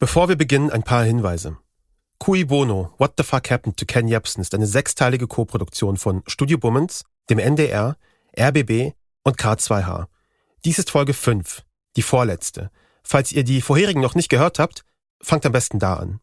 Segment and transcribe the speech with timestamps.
[0.00, 1.56] Bevor wir beginnen, ein paar Hinweise.
[2.20, 6.56] Cui Bono, What the Fuck Happened to Ken Jebsen ist eine sechsteilige Koproduktion von Studio
[6.56, 7.96] Bummens, dem NDR,
[8.38, 10.06] RBB und K2H.
[10.64, 11.64] Dies ist Folge 5,
[11.96, 12.70] die vorletzte.
[13.02, 14.84] Falls ihr die vorherigen noch nicht gehört habt,
[15.20, 16.20] fangt am besten da an.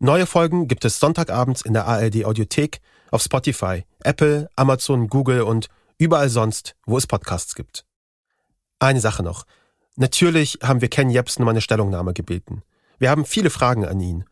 [0.00, 2.80] Neue Folgen gibt es Sonntagabends in der ARD Audiothek,
[3.12, 7.84] auf Spotify, Apple, Amazon, Google und überall sonst, wo es Podcasts gibt.
[8.80, 9.46] Eine Sache noch.
[9.94, 12.64] Natürlich haben wir Ken Jebsen um eine Stellungnahme gebeten.
[13.00, 14.24] Wir haben viele Fragen an ihn.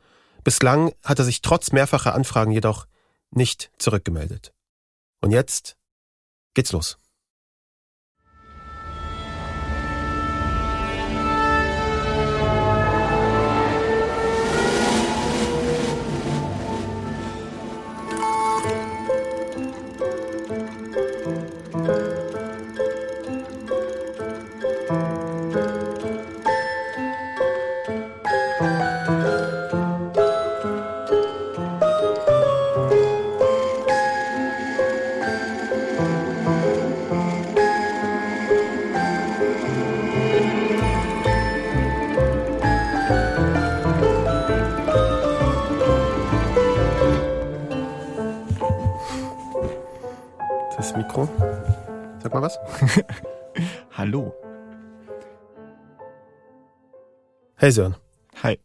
[0.44, 2.86] Bislang hat er sich trotz mehrfacher Anfragen jedoch
[3.30, 4.52] nicht zurückgemeldet.
[5.20, 5.76] Und jetzt
[6.54, 6.98] geht's los.
[51.18, 51.28] Mikro.
[52.22, 52.58] Sag mal was.
[53.96, 54.34] Hallo.
[57.56, 57.96] Hey Sören,
[58.42, 58.60] Hi.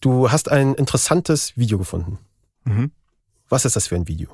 [0.00, 2.18] du hast ein interessantes Video gefunden.
[2.64, 2.92] Mhm.
[3.48, 4.28] Was ist das für ein Video?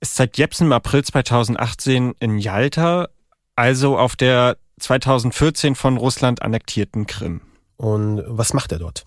[0.00, 3.08] Es zeigt Jepsen im April 2018 in Jalta,
[3.54, 7.40] also auf der 2014 von Russland annektierten Krim.
[7.78, 9.06] Und was macht er dort?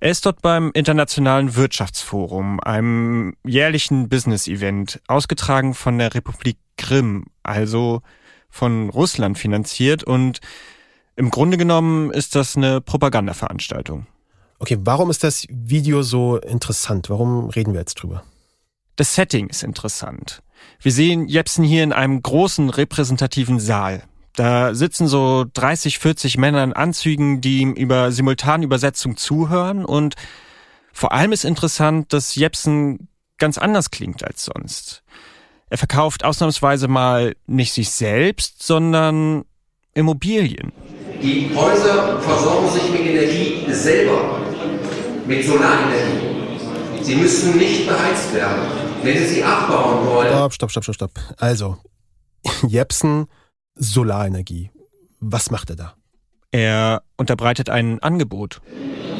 [0.00, 8.02] Er ist dort beim Internationalen Wirtschaftsforum, einem jährlichen Business-Event, ausgetragen von der Republik Krim, also
[8.48, 10.40] von Russland finanziert und
[11.16, 14.06] im Grunde genommen ist das eine Propagandaveranstaltung.
[14.60, 17.10] Okay, warum ist das Video so interessant?
[17.10, 18.22] Warum reden wir jetzt drüber?
[18.94, 20.42] Das Setting ist interessant.
[20.80, 24.04] Wir sehen Jepsen hier in einem großen repräsentativen Saal.
[24.38, 30.14] Da sitzen so 30, 40 Männer in Anzügen, die ihm über Simultanübersetzung zuhören und
[30.92, 35.02] vor allem ist interessant, dass Jepsen ganz anders klingt als sonst.
[35.70, 39.44] Er verkauft ausnahmsweise mal nicht sich selbst, sondern
[39.94, 40.72] Immobilien.
[41.20, 44.40] Die Häuser versorgen sich mit Energie selber,
[45.26, 47.02] mit Solarenergie.
[47.02, 48.62] Sie müssen nicht beheizt werden.
[49.02, 51.10] Wenn Sie sie abbauen wollen, Stopp, stopp, stopp, stopp, stopp.
[51.38, 51.76] Also,
[52.68, 53.26] Jepsen,
[53.78, 54.70] Solarenergie.
[55.20, 55.94] Was macht er da?
[56.50, 58.60] Er unterbreitet ein Angebot.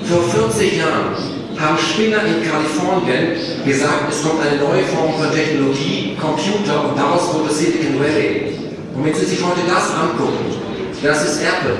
[0.04, 1.14] vor 40 Jahren
[1.58, 3.36] haben Spinner in Kalifornien
[3.66, 8.54] gesagt, es kommt eine neue Form von Technologie, Computer, und daraus wurde Silicon Valley.
[8.94, 10.54] Und wenn Sie sich heute das angucken,
[11.02, 11.76] das ist Apple,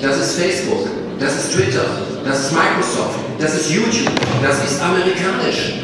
[0.00, 0.88] das ist Facebook,
[1.20, 1.84] das ist Twitter,
[2.24, 4.12] das ist Microsoft, das ist YouTube,
[4.42, 5.74] das ist amerikanisch.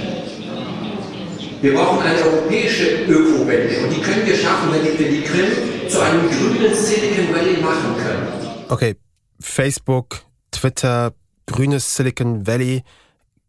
[1.60, 6.00] Wir brauchen eine europäische Ökowende und die können wir schaffen, wenn wir die Krim zu
[6.00, 8.26] einem grünen Silicon Valley machen können.
[8.68, 8.96] Okay,
[9.38, 11.14] Facebook, Twitter,
[11.46, 12.82] grünes Silicon Valley.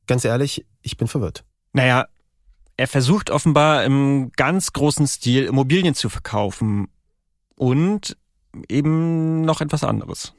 [0.05, 1.43] Ganz ehrlich, ich bin verwirrt.
[1.73, 2.05] Naja,
[2.77, 6.87] er versucht offenbar im ganz großen Stil Immobilien zu verkaufen.
[7.55, 8.15] Und
[8.69, 10.33] eben noch etwas anderes.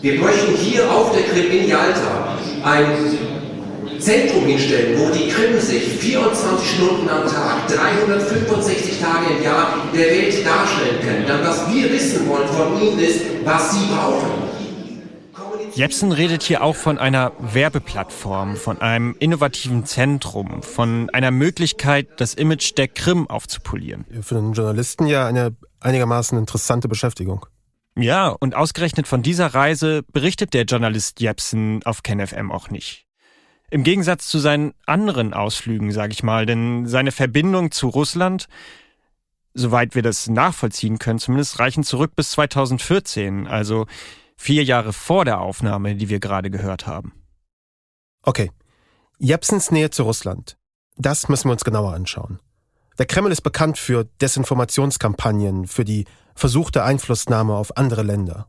[0.00, 3.33] Wir möchten hier auf der Krim in Jalta ein
[3.98, 10.06] Zentrum hinstellen, wo die Krim sich 24 Stunden am Tag, 365 Tage im Jahr der
[10.06, 11.26] Welt darstellen können.
[11.26, 14.54] Dann was wir wissen wollen von ihnen ist, was sie brauchen.
[15.74, 22.34] Jepsen redet hier auch von einer Werbeplattform, von einem innovativen Zentrum, von einer Möglichkeit, das
[22.34, 24.04] Image der Krim aufzupolieren.
[24.22, 27.46] Für einen Journalisten ja eine einigermaßen interessante Beschäftigung.
[27.96, 33.03] Ja, und ausgerechnet von dieser Reise berichtet der Journalist Jepsen auf KenFM auch nicht.
[33.70, 38.46] Im Gegensatz zu seinen anderen Ausflügen, sage ich mal, denn seine Verbindung zu Russland,
[39.54, 43.86] soweit wir das nachvollziehen können, zumindest reichen zurück bis 2014, also
[44.36, 47.12] vier Jahre vor der Aufnahme, die wir gerade gehört haben.
[48.22, 48.50] Okay,
[49.18, 50.56] Jepsens Nähe zu Russland.
[50.96, 52.40] Das müssen wir uns genauer anschauen.
[52.98, 56.04] Der Kreml ist bekannt für Desinformationskampagnen, für die
[56.34, 58.48] versuchte Einflussnahme auf andere Länder.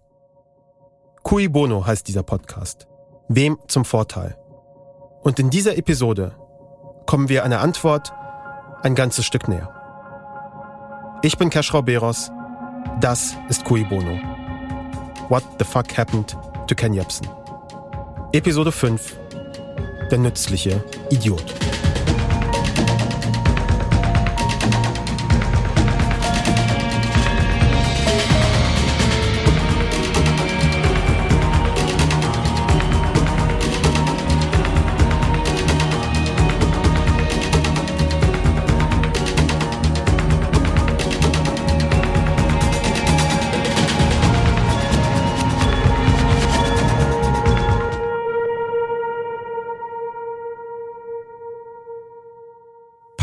[1.23, 2.87] Cui Bono heißt dieser Podcast.
[3.27, 4.37] Wem zum Vorteil?
[5.25, 6.35] Und in dieser Episode
[7.07, 8.13] kommen wir einer Antwort
[8.83, 9.71] ein ganzes Stück näher.
[11.23, 12.29] Ich bin Keschrau Beros.
[13.01, 14.19] Das ist Cui Bono.
[15.29, 16.37] What the fuck happened
[16.67, 17.27] to Ken Jebsen?
[18.33, 19.17] Episode 5.
[20.11, 21.55] Der nützliche Idiot.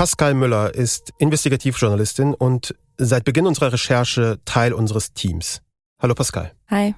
[0.03, 5.63] Pascal Müller ist Investigativjournalistin und seit Beginn unserer Recherche Teil unseres Teams.
[6.01, 6.51] Hallo Pascal.
[6.69, 6.97] Hi.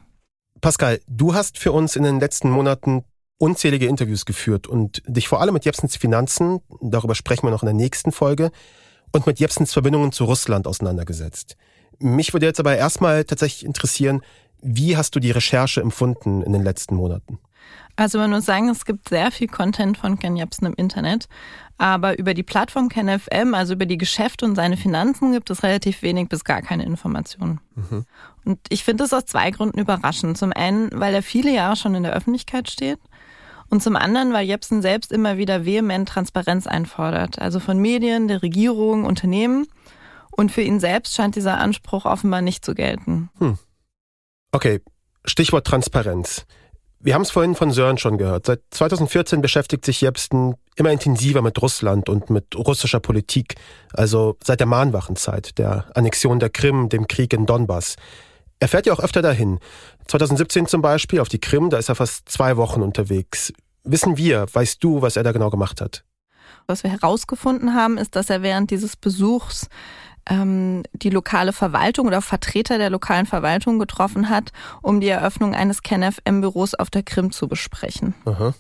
[0.63, 3.05] Pascal, du hast für uns in den letzten Monaten
[3.37, 7.67] unzählige Interviews geführt und dich vor allem mit Jepsens Finanzen, darüber sprechen wir noch in
[7.67, 8.51] der nächsten Folge,
[9.13, 11.59] und mit Jepsens Verbindungen zu Russland auseinandergesetzt.
[11.99, 14.23] Mich würde jetzt aber erstmal tatsächlich interessieren,
[14.63, 17.39] wie hast du die Recherche empfunden in den letzten Monaten?
[17.97, 21.27] Also man muss sagen, es gibt sehr viel Content von Ken Jebsen im Internet,
[21.79, 26.03] aber über die Plattform KenFM, also über die Geschäfte und seine Finanzen, gibt es relativ
[26.03, 27.61] wenig bis gar keine Informationen.
[27.75, 28.05] Mhm.
[28.45, 30.37] Und ich finde das aus zwei Gründen überraschend.
[30.37, 32.99] Zum einen, weil er viele Jahre schon in der Öffentlichkeit steht
[33.71, 38.43] und zum anderen, weil Jepsen selbst immer wieder vehement Transparenz einfordert, also von Medien, der
[38.43, 39.67] Regierung, Unternehmen.
[40.31, 43.31] Und für ihn selbst scheint dieser Anspruch offenbar nicht zu gelten.
[43.39, 43.57] Hm.
[44.51, 44.81] Okay,
[45.25, 46.45] Stichwort Transparenz.
[47.05, 48.47] Wir haben es vorhin von Sören schon gehört.
[48.47, 53.57] Seit 2014 beschäftigt sich Jepsen immer intensiver mit Russland und mit russischer Politik,
[53.93, 57.97] also seit der Mahnwachenzeit, der Annexion der Krim, dem Krieg in Donbass.
[58.59, 59.59] Er fährt ja auch öfter dahin.
[60.07, 63.53] 2017 zum Beispiel auf die Krim, da ist er fast zwei Wochen unterwegs.
[63.83, 66.05] Wissen wir, weißt du, was er da genau gemacht hat?
[66.67, 69.69] Was wir herausgefunden haben, ist, dass er während dieses Besuchs
[70.29, 75.83] ähm, die lokale Verwaltung oder Vertreter der lokalen Verwaltung getroffen hat, um die Eröffnung eines
[75.83, 78.15] KenFM-Büros auf der Krim zu besprechen.
[78.25, 78.55] Aha.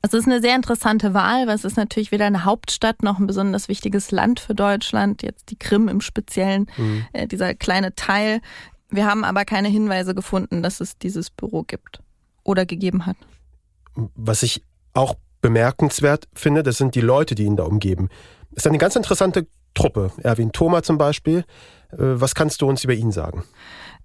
[0.00, 3.26] Es ist eine sehr interessante Wahl, weil es ist natürlich weder eine Hauptstadt noch ein
[3.26, 7.04] besonders wichtiges Land für Deutschland, jetzt die Krim im Speziellen, mhm.
[7.12, 8.40] äh, dieser kleine Teil.
[8.90, 12.00] Wir haben aber keine Hinweise gefunden, dass es dieses Büro gibt
[12.44, 13.16] oder gegeben hat.
[14.14, 14.62] Was ich
[14.94, 18.08] auch bemerkenswert finde, das sind die Leute, die ihn da umgeben.
[18.52, 20.10] Es ist eine ganz interessante Truppe.
[20.22, 21.44] Erwin Thoma zum Beispiel.
[21.92, 23.44] Äh, was kannst du uns über ihn sagen?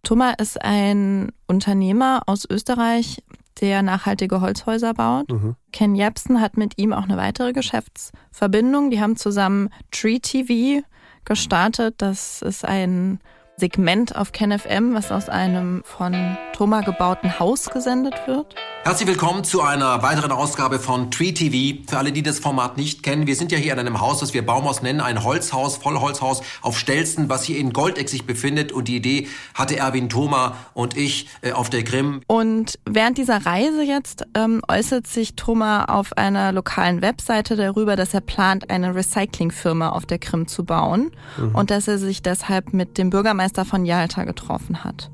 [0.03, 3.23] Thoma ist ein Unternehmer aus Österreich,
[3.61, 5.29] der nachhaltige Holzhäuser baut.
[5.29, 5.55] Mhm.
[5.71, 8.89] Ken Jebsen hat mit ihm auch eine weitere Geschäftsverbindung.
[8.89, 10.85] Die haben zusammen Tree TV
[11.23, 11.95] gestartet.
[11.99, 13.19] Das ist ein
[13.55, 18.55] Segment auf KenFM, was aus einem von Thoma gebauten Haus gesendet wird.
[18.83, 21.83] Herzlich willkommen zu einer weiteren Ausgabe von Tree TV.
[21.87, 24.33] Für alle, die das Format nicht kennen, wir sind ja hier in einem Haus, das
[24.33, 28.73] wir Baumhaus nennen, ein Holzhaus, Vollholzhaus auf Stelzen, was hier in Goldeck sich befindet.
[28.73, 32.21] Und die Idee hatte Erwin Thoma und ich äh, auf der Grimm.
[32.27, 38.13] Und während dieser Reise jetzt ähm, äußert sich Thoma auf einer lokalen Webseite darüber, dass
[38.13, 41.55] er plant, eine Recyclingfirma auf der Krim zu bauen mhm.
[41.55, 45.11] und dass er sich deshalb mit dem Bürgermeister Bürgermeister von Jalta getroffen hat.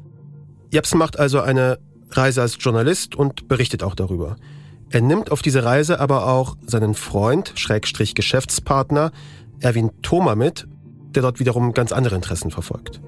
[0.72, 1.80] Jepsen macht also eine
[2.12, 4.36] Reise als Journalist und berichtet auch darüber.
[4.92, 9.12] Er nimmt auf diese Reise aber auch seinen Freund, Schrägstrich Geschäftspartner,
[9.60, 10.68] Erwin Thoma mit,
[11.16, 13.02] der dort wiederum ganz andere Interessen verfolgt.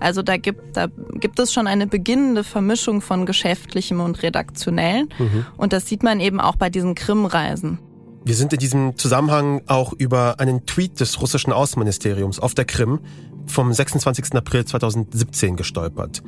[0.00, 5.08] Also da gibt, da gibt es schon eine beginnende Vermischung von geschäftlichem und redaktionellen.
[5.18, 5.46] Mhm.
[5.56, 7.78] Und das sieht man eben auch bei diesen Krim-Reisen.
[8.22, 13.00] Wir sind in diesem Zusammenhang auch über einen Tweet des russischen Außenministeriums auf der Krim
[13.46, 14.34] vom 26.
[14.34, 16.22] April 2017 gestolpert.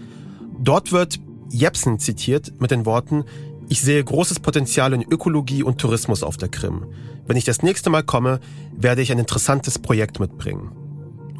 [0.58, 3.24] Dort wird Jepsen zitiert mit den Worten,
[3.68, 6.86] ich sehe großes Potenzial in Ökologie und Tourismus auf der Krim.
[7.26, 8.40] Wenn ich das nächste Mal komme,
[8.74, 10.72] werde ich ein interessantes Projekt mitbringen.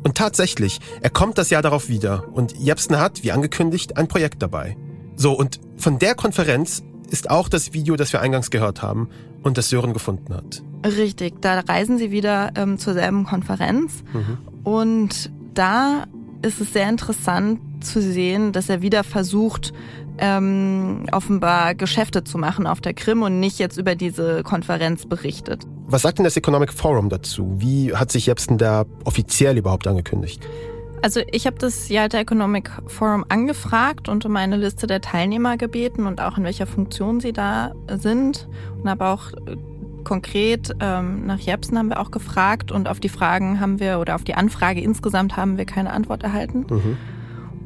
[0.02, 4.42] Und tatsächlich, er kommt das Jahr darauf wieder und Jepsen hat, wie angekündigt, ein Projekt
[4.42, 4.76] dabei.
[5.16, 9.08] So, und von der Konferenz ist auch das Video, das wir eingangs gehört haben
[9.42, 10.62] und das Sören gefunden hat.
[10.84, 14.38] Richtig, da reisen sie wieder ähm, zur selben Konferenz mhm.
[14.64, 16.04] und da
[16.42, 19.72] ist es sehr interessant zu sehen, dass er wieder versucht,
[20.18, 25.66] ähm, offenbar Geschäfte zu machen auf der Krim und nicht jetzt über diese Konferenz berichtet.
[25.86, 27.54] Was sagt denn das Economic Forum dazu?
[27.58, 30.42] Wie hat sich Jepsen da offiziell überhaupt angekündigt?
[31.02, 36.06] Also ich habe das Yalta Economic Forum angefragt und um eine Liste der Teilnehmer gebeten
[36.06, 38.48] und auch in welcher Funktion sie da sind
[38.80, 39.56] und habe auch äh,
[40.04, 44.14] konkret ähm, nach Jepsen haben wir auch gefragt und auf die Fragen haben wir oder
[44.14, 46.66] auf die Anfrage insgesamt haben wir keine Antwort erhalten.
[46.70, 46.96] Mhm.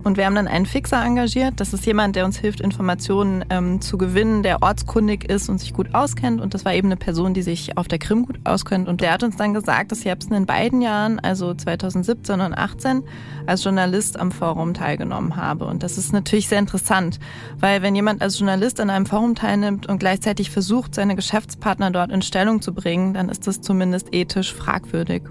[0.07, 1.55] Und wir haben dann einen Fixer engagiert.
[1.57, 5.73] Das ist jemand, der uns hilft, Informationen ähm, zu gewinnen, der ortskundig ist und sich
[5.73, 6.41] gut auskennt.
[6.41, 8.87] Und das war eben eine Person, die sich auf der Krim gut auskennt.
[8.87, 13.03] Und der hat uns dann gesagt, dass Jepsen in beiden Jahren, also 2017 und 2018,
[13.47, 15.65] als Journalist am Forum teilgenommen habe.
[15.65, 17.19] Und das ist natürlich sehr interessant,
[17.59, 22.13] weil wenn jemand als Journalist an einem Forum teilnimmt und gleichzeitig versucht, seine Geschäftspartner dort
[22.13, 25.23] in Stellung zu bringen, dann ist das zumindest ethisch fragwürdig.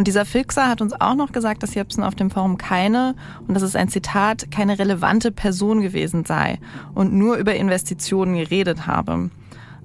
[0.00, 3.14] Und dieser Fixer hat uns auch noch gesagt, dass Jepsen auf dem Forum keine,
[3.46, 6.58] und das ist ein Zitat, keine relevante Person gewesen sei
[6.94, 9.28] und nur über Investitionen geredet habe.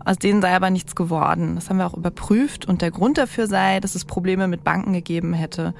[0.05, 1.55] Aus denen sei aber nichts geworden.
[1.55, 4.93] Das haben wir auch überprüft und der Grund dafür sei, dass es Probleme mit Banken
[4.93, 5.73] gegeben hätte.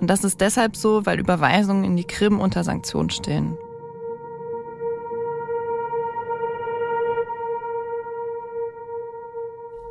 [0.00, 3.56] Und das ist deshalb so, weil Überweisungen in die Krim unter Sanktionen stehen.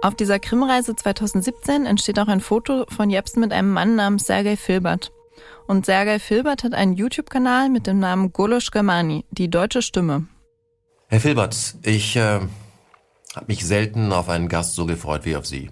[0.01, 4.55] Auf dieser Krimreise 2017 entsteht auch ein Foto von Jepsen mit einem Mann namens Sergei
[4.55, 5.11] Filbert.
[5.67, 10.27] Und Sergei Filbert hat einen YouTube-Kanal mit dem Namen Golosch Germani, die deutsche Stimme.
[11.07, 12.39] Herr Filbert, ich äh,
[13.35, 15.69] habe mich selten auf einen Gast so gefreut wie auf Sie.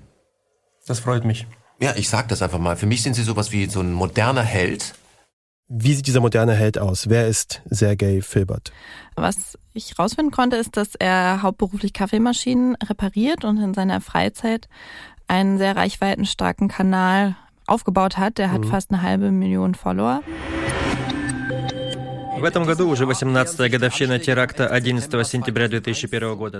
[0.85, 1.47] Das freut mich.
[1.79, 2.75] Ja, ich sag das einfach mal.
[2.75, 4.93] Für mich sind Sie sowas wie so ein moderner Held.
[5.69, 7.09] Wie sieht dieser moderne Held aus?
[7.09, 8.71] Wer ist Sergei Filbert?
[9.15, 14.69] Was ich rausfinden konnte, ist, dass er hauptberuflich Kaffeemaschinen repariert und in seiner Freizeit
[15.27, 18.37] einen sehr reichweitenstarken Kanal aufgebaut hat.
[18.37, 18.69] Der hat mhm.
[18.69, 20.21] fast eine halbe Million Follower.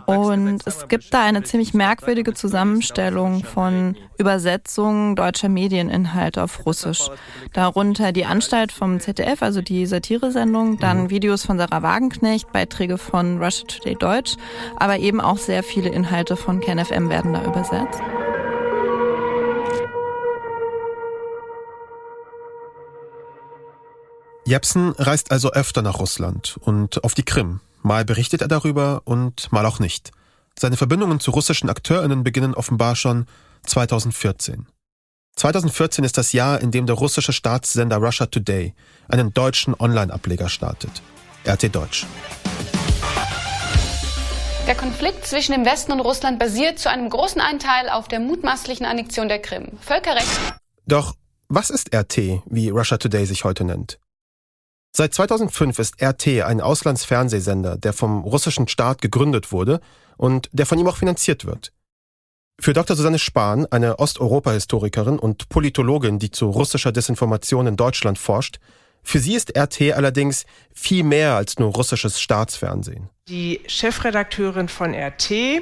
[0.08, 7.10] Und es gibt da eine ziemlich merkwürdige Zusammenstellung von Übersetzungen deutscher Medieninhalte auf Russisch.
[7.54, 11.10] Darunter die Anstalt vom ZDF, also die Satiresendung, dann mhm.
[11.10, 14.36] Videos von Sarah Wagenknecht, Beiträge von Russia Today Deutsch,
[14.78, 18.02] aber eben auch sehr viele Inhalte von KenFM werden da übersetzt.
[24.48, 27.60] Jepsen reist also öfter nach Russland und auf die Krim.
[27.84, 30.12] Mal berichtet er darüber und mal auch nicht.
[30.58, 33.26] Seine Verbindungen zu russischen AkteurInnen beginnen offenbar schon
[33.64, 34.66] 2014.
[35.36, 38.74] 2014 ist das Jahr, in dem der russische Staatssender Russia Today
[39.10, 41.02] einen deutschen Online-Ableger startet.
[41.46, 42.06] RT Deutsch.
[44.66, 48.86] Der Konflikt zwischen dem Westen und Russland basiert zu einem großen Anteil auf der mutmaßlichen
[48.86, 49.78] Annexion der Krim.
[49.82, 50.40] Völkerrecht.
[50.86, 51.16] Doch
[51.50, 54.00] was ist RT, wie Russia Today sich heute nennt?
[55.00, 59.80] Seit 2005 ist RT ein Auslandsfernsehsender, der vom russischen Staat gegründet wurde
[60.18, 61.72] und der von ihm auch finanziert wird.
[62.60, 62.96] Für Dr.
[62.96, 68.58] Susanne Spahn, eine Osteuropa-Historikerin und Politologin, die zu russischer Desinformation in Deutschland forscht,
[69.04, 73.08] für sie ist RT allerdings viel mehr als nur russisches Staatsfernsehen.
[73.30, 75.62] Die Chefredakteurin von RT,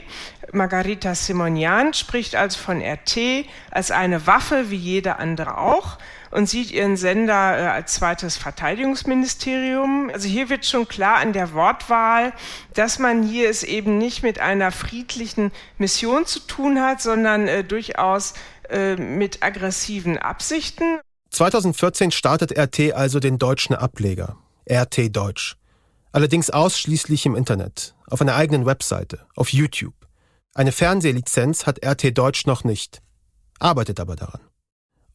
[0.54, 5.98] Margarita Simonian, spricht also von RT als eine Waffe wie jede andere auch
[6.36, 10.12] und sieht ihren Sender äh, als zweites Verteidigungsministerium.
[10.14, 12.34] Also hier wird schon klar an der Wortwahl,
[12.74, 17.64] dass man hier es eben nicht mit einer friedlichen Mission zu tun hat, sondern äh,
[17.64, 18.34] durchaus
[18.70, 21.00] äh, mit aggressiven Absichten.
[21.32, 24.36] 2014 startet RT also den deutschen Ableger,
[24.70, 25.56] RT Deutsch.
[26.12, 29.96] Allerdings ausschließlich im Internet, auf einer eigenen Webseite, auf YouTube.
[30.54, 33.02] Eine Fernsehlizenz hat RT Deutsch noch nicht,
[33.60, 34.42] arbeitet aber daran.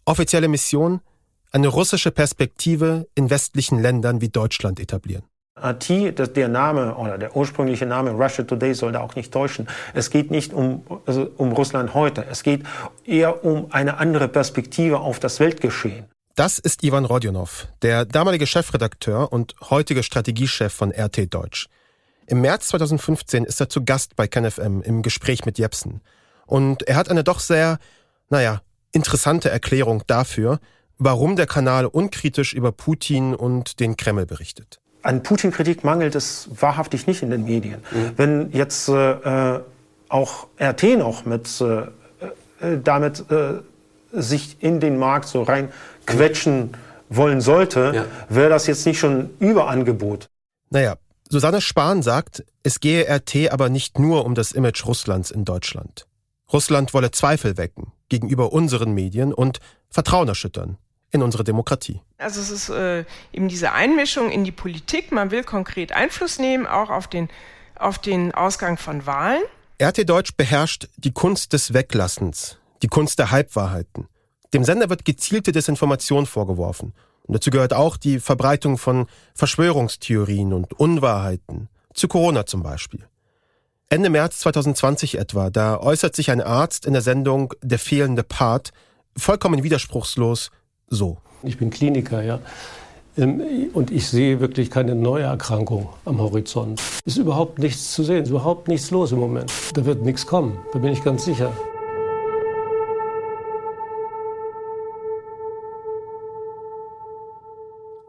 [0.07, 1.03] Offizielle Mission,
[1.51, 5.25] eine russische Perspektive in westlichen Ländern wie Deutschland etablieren.
[5.63, 9.69] RT, der Name oder der ursprüngliche Name Russia Today soll da auch nicht täuschen.
[9.93, 12.25] Es geht nicht um, also um Russland heute.
[12.31, 12.63] Es geht
[13.05, 16.07] eher um eine andere Perspektive auf das Weltgeschehen.
[16.35, 21.67] Das ist Ivan Rodionov, der damalige Chefredakteur und heutige Strategiechef von RT Deutsch.
[22.27, 26.01] Im März 2015 ist er zu Gast bei KenFM im Gespräch mit Jepsen.
[26.47, 27.79] Und er hat eine doch sehr,
[28.31, 30.61] naja, interessante Erklärung dafür,
[31.01, 34.81] warum der Kanal unkritisch über Putin und den Kreml berichtet.
[35.03, 37.81] An Putin-Kritik mangelt es wahrhaftig nicht in den Medien.
[37.91, 38.13] Mhm.
[38.17, 39.61] Wenn jetzt äh,
[40.09, 41.81] auch RT noch mit äh,
[42.61, 43.61] äh, damit äh,
[44.13, 45.73] sich in den Markt so rein
[46.05, 46.77] quetschen
[47.09, 48.05] wollen sollte, ja.
[48.29, 50.29] wäre das jetzt nicht schon Überangebot.
[50.69, 50.97] Naja,
[51.31, 56.07] Susanne Spahn sagt, es gehe RT aber nicht nur um das Image Russlands in Deutschland.
[56.53, 60.77] Russland wolle Zweifel wecken gegenüber unseren Medien und Vertrauen erschüttern
[61.11, 62.01] in unsere Demokratie.
[62.19, 65.13] Also es ist äh, eben diese Einmischung in die Politik.
[65.13, 67.29] Man will konkret Einfluss nehmen, auch auf den,
[67.77, 69.43] auf den Ausgang von Wahlen.
[69.83, 74.09] RT Deutsch beherrscht die Kunst des Weglassens, die Kunst der Halbwahrheiten.
[74.53, 76.93] Dem Sender wird gezielte Desinformation vorgeworfen.
[77.23, 81.69] Und dazu gehört auch die Verbreitung von Verschwörungstheorien und Unwahrheiten.
[81.95, 83.07] Zu Corona zum Beispiel.
[83.89, 88.73] Ende März 2020 etwa, da äußert sich ein Arzt in der Sendung Der fehlende Part
[89.17, 90.51] vollkommen widerspruchslos
[90.91, 91.17] so.
[91.43, 92.41] Ich bin Kliniker, ja.
[93.17, 93.43] Ähm,
[93.73, 96.81] und ich sehe wirklich keine neue Erkrankung am Horizont.
[97.05, 99.51] Ist überhaupt nichts zu sehen, ist überhaupt nichts los im Moment.
[99.75, 101.53] Da wird nichts kommen, da bin ich ganz sicher.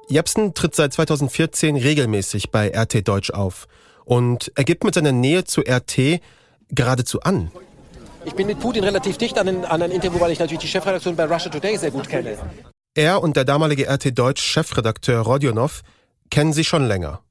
[0.08, 3.70] Jepsen tritt seit 2014 regelmäßig bei RT Deutsch auf
[4.04, 6.20] und er gibt mit seiner Nähe zu RT
[6.70, 7.50] geradezu an.
[8.26, 10.68] Ich bin mit Putin relativ dicht an, den, an ein Interview, weil ich natürlich die
[10.68, 12.38] Chefredaktion bei Russia Today sehr gut kenne.
[12.94, 15.82] Er und der damalige RT Deutsch Chefredakteur Rodionov
[16.30, 17.22] kennen sich schon länger.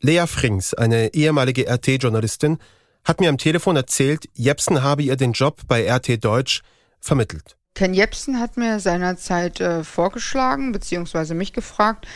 [0.00, 2.58] Lea Frings, eine ehemalige RT-Journalistin,
[3.04, 6.62] hat mir am Telefon erzählt, Jepsen habe ihr den Job bei RT Deutsch
[7.00, 7.56] vermittelt.
[7.74, 12.06] Ken Jepsen hat mir seinerzeit äh, vorgeschlagen, beziehungsweise mich gefragt,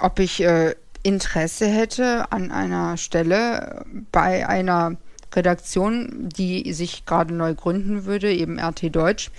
[0.00, 0.74] ob ich äh,
[1.04, 4.96] Interesse hätte an einer Stelle bei einer
[5.32, 9.30] Redaktion, die sich gerade neu gründen würde, eben RT Deutsch.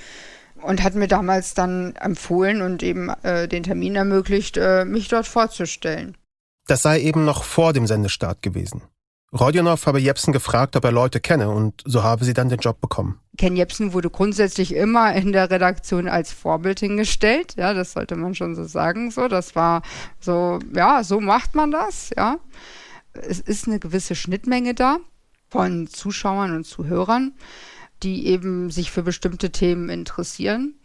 [0.65, 5.27] Und hat mir damals dann empfohlen und eben äh, den Termin ermöglicht, äh, mich dort
[5.27, 6.17] vorzustellen.
[6.67, 8.81] Das sei eben noch vor dem Sendestart gewesen.
[9.31, 12.79] Rodionov habe Jepsen gefragt, ob er Leute kenne und so habe sie dann den Job
[12.79, 13.19] bekommen.
[13.37, 18.33] Ken Jepsen wurde grundsätzlich immer in der Redaktion als Vorbild hingestellt, ja, das sollte man
[18.33, 19.81] schon so sagen, so, das war
[20.19, 22.37] so, ja, so macht man das, ja.
[23.13, 24.97] Es ist eine gewisse Schnittmenge da
[25.49, 27.33] von Zuschauern und Zuhörern,
[28.05, 30.75] die eben sich für bestimmte Themen interessieren.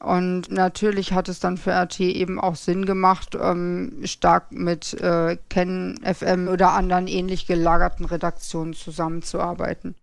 [0.00, 5.36] Und natürlich hat es dann für RT eben auch Sinn gemacht, ähm, stark mit äh,
[5.50, 9.94] Ken FM oder anderen ähnlich gelagerten Redaktionen zusammenzuarbeiten.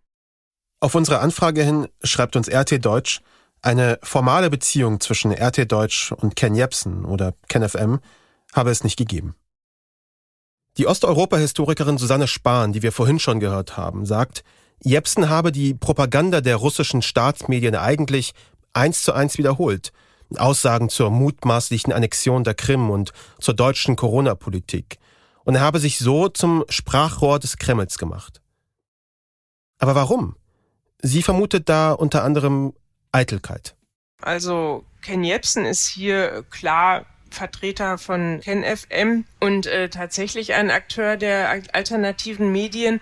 [0.80, 3.22] Auf unsere Anfrage hin schreibt uns RT Deutsch,
[3.62, 8.00] eine formale Beziehung zwischen RT Deutsch und Ken Jepsen oder Ken FM
[8.54, 9.36] habe es nicht gegeben.
[10.78, 14.44] Die Osteuropa-Historikerin Susanne Spahn, die wir vorhin schon gehört haben, sagt,
[14.84, 18.34] Jepsen habe die Propaganda der russischen Staatsmedien eigentlich
[18.74, 19.92] eins zu eins wiederholt.
[20.38, 24.98] Aussagen zur mutmaßlichen Annexion der Krim und zur deutschen Corona-Politik.
[25.44, 28.42] Und er habe sich so zum Sprachrohr des Kremls gemacht.
[29.78, 30.36] Aber warum?
[31.02, 32.74] Sie vermutet da unter anderem
[33.12, 33.76] Eitelkeit.
[34.22, 41.50] Also Ken Jebsen ist hier klar Vertreter von KenFM und äh, tatsächlich ein Akteur der
[41.74, 43.00] alternativen Medien.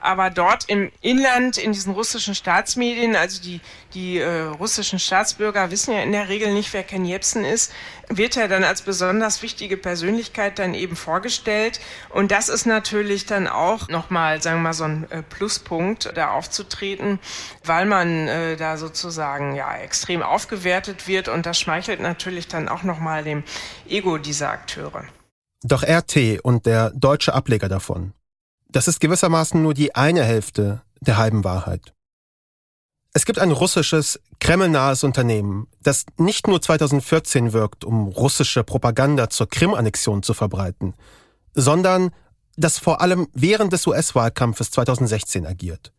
[0.00, 3.60] Aber dort im Inland, in diesen russischen Staatsmedien, also die,
[3.94, 7.72] die äh, russischen Staatsbürger wissen ja in der Regel nicht, wer Ken Jebsen ist,
[8.08, 11.80] wird er dann als besonders wichtige Persönlichkeit dann eben vorgestellt.
[12.10, 16.32] Und das ist natürlich dann auch nochmal, sagen wir mal, so ein äh, Pluspunkt, da
[16.32, 17.18] aufzutreten,
[17.64, 21.28] weil man äh, da sozusagen ja extrem aufgewertet wird.
[21.28, 23.44] Und das schmeichelt natürlich dann auch nochmal dem
[23.88, 25.04] Ego dieser Akteure.
[25.62, 28.12] Doch RT und der deutsche Ableger davon,
[28.68, 31.92] das ist gewissermaßen nur die eine Hälfte der halben Wahrheit.
[33.14, 39.48] Es gibt ein russisches, kremlnahes Unternehmen, das nicht nur 2014 wirkt, um russische Propaganda zur
[39.48, 40.94] Krim-Annexion zu verbreiten,
[41.52, 42.10] sondern
[42.56, 45.92] das vor allem während des US-Wahlkampfes 2016 agiert.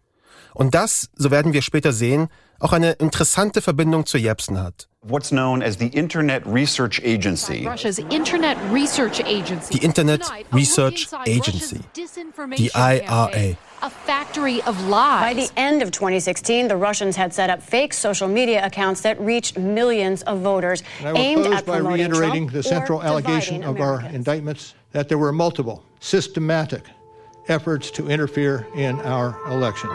[0.55, 2.29] Und das, so werden wir später sehen,
[2.63, 4.87] auch eine interessante Verbindung zu Jepsen hat.
[5.05, 7.65] What's known as the Internet Research Agency.
[7.65, 9.77] Russia's Internet Research Agency.
[9.77, 10.21] Die Internet
[10.53, 11.81] Research Agency.
[12.55, 13.57] Die IRA.
[13.81, 15.21] A factory of lies.
[15.21, 19.19] By the end of 2016, the Russians had set up fake social media accounts that
[19.19, 24.15] reached millions of voters, aimed at by reiterating Trump the central allegation of our Americans.
[24.15, 26.85] indictments that there were multiple, systematic
[27.49, 29.89] efforts to interfere in our election.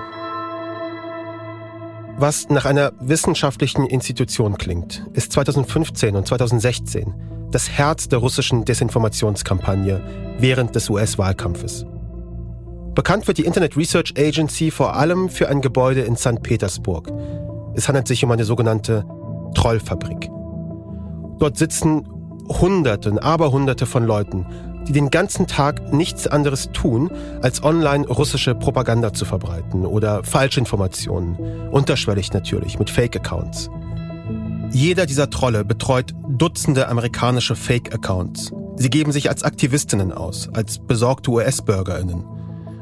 [2.20, 7.14] Was nach einer wissenschaftlichen Institution klingt, ist 2015 und 2016
[7.52, 10.02] das Herz der russischen Desinformationskampagne
[10.40, 11.86] während des US-Wahlkampfes.
[12.96, 16.42] Bekannt wird die Internet Research Agency vor allem für ein Gebäude in St.
[16.42, 17.12] Petersburg.
[17.76, 19.04] Es handelt sich um eine sogenannte
[19.54, 20.28] Trollfabrik.
[21.38, 22.08] Dort sitzen
[22.48, 24.44] Hunderte und Aberhunderte von Leuten,
[24.88, 27.10] die den ganzen Tag nichts anderes tun,
[27.42, 33.70] als online russische Propaganda zu verbreiten oder Falschinformationen, unterschwellig natürlich, mit Fake-Accounts.
[34.70, 38.52] Jeder dieser Trolle betreut Dutzende amerikanische Fake-Accounts.
[38.76, 42.24] Sie geben sich als Aktivistinnen aus, als besorgte US-Bürgerinnen.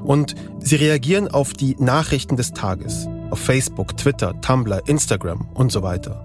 [0.05, 5.83] Und sie reagieren auf die Nachrichten des Tages, auf Facebook, Twitter, Tumblr, Instagram und so
[5.83, 6.23] weiter.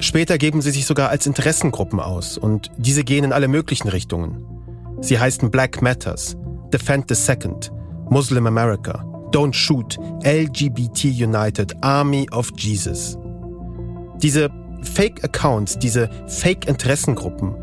[0.00, 4.57] Später geben sie sich sogar als Interessengruppen aus und diese gehen in alle möglichen Richtungen.
[5.00, 6.36] Sie heißen Black Matters,
[6.72, 7.70] Defend the Second,
[8.10, 13.16] Muslim America, Don't Shoot, LGBT United, Army of Jesus.
[14.22, 14.50] Diese
[14.82, 17.54] Fake-Accounts, diese Fake-Interessengruppen,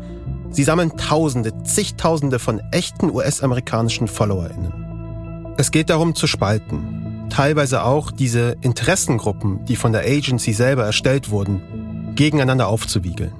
[0.50, 5.54] sie sammeln Tausende, zigtausende von echten US-amerikanischen FollowerInnen.
[5.58, 11.30] Es geht darum zu spalten, teilweise auch diese Interessengruppen, die von der Agency selber erstellt
[11.30, 13.32] wurden, gegeneinander aufzuwiegeln.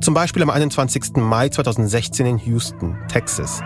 [0.00, 1.16] Zum Beispiel am 21.
[1.16, 3.60] Mai 2016 in Houston, Texas.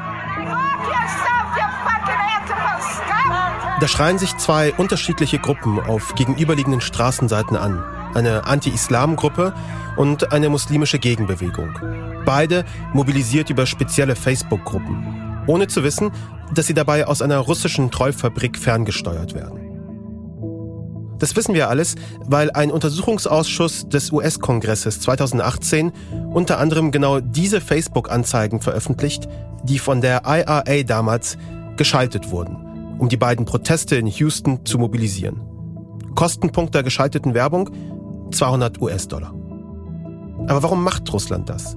[3.81, 7.83] Da schreien sich zwei unterschiedliche Gruppen auf gegenüberliegenden Straßenseiten an.
[8.15, 9.55] Eine Anti-Islam-Gruppe
[9.97, 12.23] und eine muslimische Gegenbewegung.
[12.25, 15.43] Beide mobilisiert über spezielle Facebook-Gruppen.
[15.47, 16.13] Ohne zu wissen,
[16.55, 19.62] dass sie dabei aus einer russischen Trollfabrik ferngesteuert werden.
[21.23, 21.95] Das wissen wir alles,
[22.27, 25.93] weil ein Untersuchungsausschuss des US-Kongresses 2018
[26.35, 29.29] unter anderem genau diese Facebook-Anzeigen veröffentlicht,
[29.63, 31.39] die von der IRA damals
[31.77, 35.41] geschaltet wurden, um die beiden Proteste in Houston zu mobilisieren.
[36.17, 37.71] Kostenpunkt der geschalteten Werbung
[38.33, 39.33] 200 US-Dollar.
[40.49, 41.77] Aber warum macht Russland das?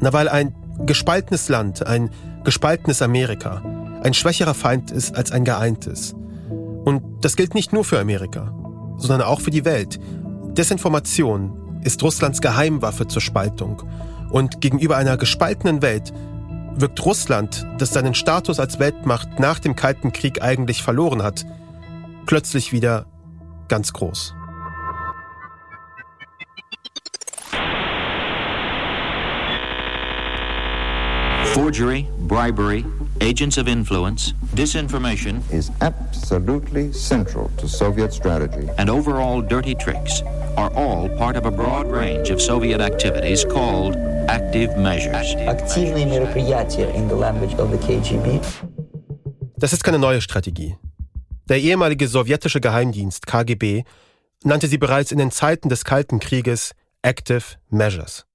[0.00, 2.10] Na, weil ein gespaltenes Land, ein
[2.44, 3.62] gespaltenes Amerika,
[4.02, 6.14] ein schwächerer Feind ist als ein geeintes.
[6.84, 8.52] Und das gilt nicht nur für Amerika,
[8.96, 9.98] sondern auch für die Welt.
[10.56, 13.82] Desinformation ist Russlands Geheimwaffe zur Spaltung.
[14.30, 16.12] Und gegenüber einer gespaltenen Welt
[16.74, 21.46] wirkt Russland, das seinen Status als Weltmacht nach dem Kalten Krieg eigentlich verloren hat,
[22.26, 23.06] plötzlich wieder
[23.68, 24.35] ganz groß.
[31.55, 32.85] Forgery, bribery,
[33.19, 38.69] agents of influence, disinformation is absolutely central to Soviet strategy.
[38.77, 40.21] And overall dirty tricks
[40.57, 43.95] are all part of a broad range of Soviet activities called
[44.27, 45.35] active measures.
[45.47, 48.41] Активные мероприятия in the language of the KGB.
[49.57, 50.77] Das ist keine neue Strategie.
[51.49, 53.83] Der ehemalige sowjetische Geheimdienst KGB
[54.43, 58.25] nannte sie bereits in den Zeiten des Kalten Krieges Active Measures.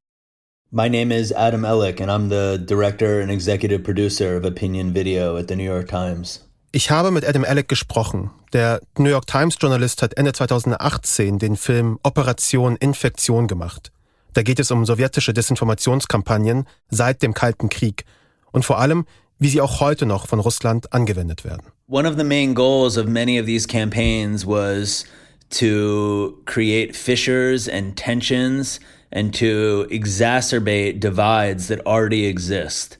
[0.73, 5.35] My name is Adam Ellick and I'm the director and executive producer of Opinion Video
[5.35, 6.47] at the New York Times.
[6.71, 8.29] Ich habe mit Adam Ellick gesprochen.
[8.53, 13.91] Der New York Times Journalist hat Ende 2018 den Film Operation Infektion gemacht.
[14.31, 18.05] Da geht es um sowjetische Desinformationskampagnen seit dem Kalten Krieg
[18.53, 19.05] und vor allem,
[19.39, 21.63] wie sie auch heute noch von Russland angewendet werden.
[21.89, 25.03] One of the main goals of many of these campaigns was
[25.49, 28.79] to create fissures and tensions
[29.11, 32.97] and to exacerbate divides that already exist.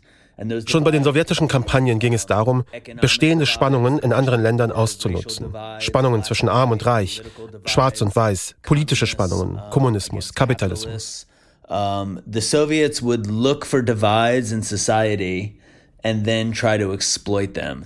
[0.66, 2.64] Schon bei den sowjetischen Kampagnen ging es darum,
[3.00, 5.54] bestehende Spannungen in anderen Ländern auszunutzen.
[5.80, 7.22] Spannungen zwischen Arm und Reich,
[7.66, 11.28] Schwarz und Weiß, politische Spannungen, Kommunismus, Kapitalismus.
[11.70, 15.60] The Soviets would look for divides in society
[16.04, 17.86] and then try to exploit them.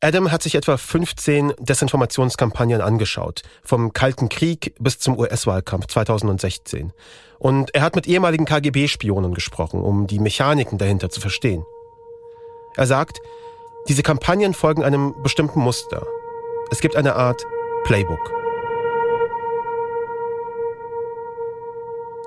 [0.00, 6.92] Adam hat sich etwa 15 Desinformationskampagnen angeschaut, vom Kalten Krieg bis zum US-Wahlkampf 2016.
[7.40, 11.64] Und er hat mit ehemaligen KGB-Spionen gesprochen, um die Mechaniken dahinter zu verstehen.
[12.76, 13.18] Er sagt,
[13.88, 16.06] diese Kampagnen folgen einem bestimmten Muster.
[16.70, 17.44] Es gibt eine Art
[17.82, 18.32] Playbook.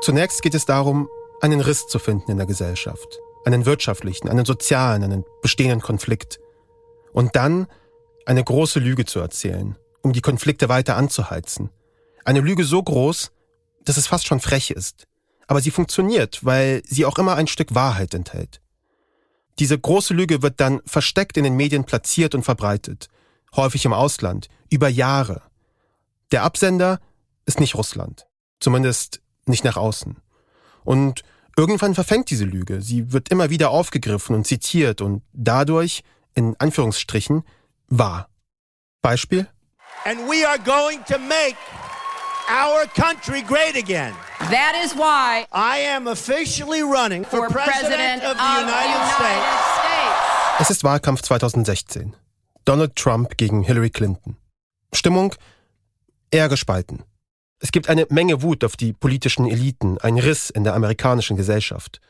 [0.02, 1.08] Zunächst geht es darum,
[1.40, 6.41] einen Riss zu finden in der Gesellschaft, einen wirtschaftlichen, einen sozialen, einen bestehenden Konflikt.
[7.14, 7.68] Und dann
[8.26, 11.70] eine große Lüge zu erzählen, um die Konflikte weiter anzuheizen.
[12.24, 13.32] Eine Lüge so groß,
[13.84, 15.08] dass es fast schon frech ist.
[15.48, 18.62] Aber sie funktioniert, weil sie auch immer ein Stück Wahrheit enthält.
[19.60, 23.10] Diese große Lüge wird dann versteckt in den Medien platziert und verbreitet,
[23.56, 25.42] häufig im Ausland, über Jahre.
[26.32, 27.00] Der Absender
[27.46, 28.28] ist nicht Russland,
[28.60, 30.18] zumindest nicht nach außen.
[30.84, 31.24] Und
[31.58, 36.04] irgendwann verfängt diese Lüge, sie wird immer wieder aufgegriffen und zitiert und dadurch,
[36.36, 37.44] in Anführungsstrichen,
[37.88, 38.28] wahr.
[39.02, 39.48] Beispiel?
[40.06, 41.58] And we are going to make
[42.50, 44.14] our country great again.
[44.50, 49.14] That is why I am officially running for, for President, President of the United, United
[49.14, 49.46] States.
[49.78, 50.62] States.
[50.62, 52.16] Es ist Wahlkampf 2016.
[52.66, 54.38] Donald Trump gegen Hillary Clinton.
[54.94, 55.34] Stimmung
[56.32, 57.04] eher gespalten.
[57.60, 62.02] Es gibt eine Menge Wut auf die politischen Eliten, ein Riss in der amerikanischen Gesellschaft.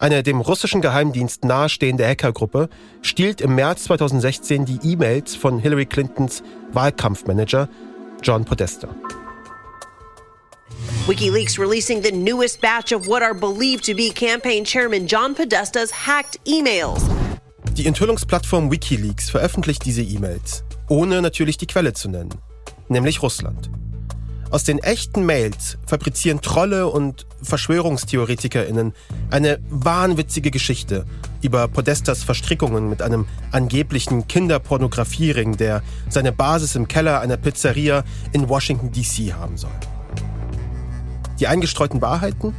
[0.00, 2.70] Eine dem russischen Geheimdienst nahestehende Hackergruppe
[3.02, 7.68] stiehlt im März 2016 die E-Mails von Hillary Clintons Wahlkampfmanager
[8.22, 8.88] John Podesta.
[11.06, 15.92] WikiLeaks releasing the newest batch of what are believed to be campaign chairman John Podesta's
[15.92, 17.02] hacked emails.
[17.76, 22.34] Die Enthüllungsplattform WikiLeaks veröffentlicht diese E-Mails, ohne natürlich die Quelle zu nennen,
[22.88, 23.68] nämlich Russland.
[24.50, 28.94] Aus den echten Mails fabrizieren Trolle und VerschwörungstheoretikerInnen
[29.30, 31.06] eine wahnwitzige Geschichte
[31.40, 38.48] über Podestas Verstrickungen mit einem angeblichen Kinderpornografiering, der seine Basis im Keller einer Pizzeria in
[38.48, 39.70] Washington DC haben soll.
[41.38, 42.54] Die eingestreuten Wahrheiten?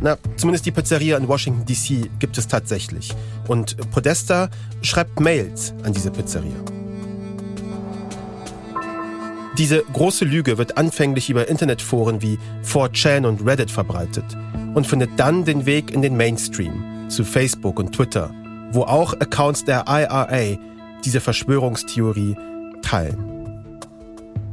[0.00, 3.14] Na, zumindest die Pizzeria in Washington DC gibt es tatsächlich.
[3.46, 4.48] Und Podesta
[4.80, 6.56] schreibt Mails an diese Pizzeria.
[9.58, 14.24] Diese große Lüge wird anfänglich über Internetforen wie 4chan und Reddit verbreitet
[14.74, 18.34] und findet dann den Weg in den Mainstream, zu Facebook und Twitter,
[18.72, 20.58] wo auch Accounts der IRA
[21.06, 22.36] diese Verschwörungstheorie
[22.82, 23.64] teilen.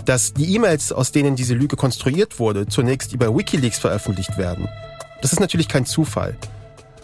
[0.06, 4.70] Dass die E-Mails, aus denen diese Lüge konstruiert wurde, zunächst über Wikileaks veröffentlicht werden,
[5.22, 6.38] das ist natürlich kein Zufall.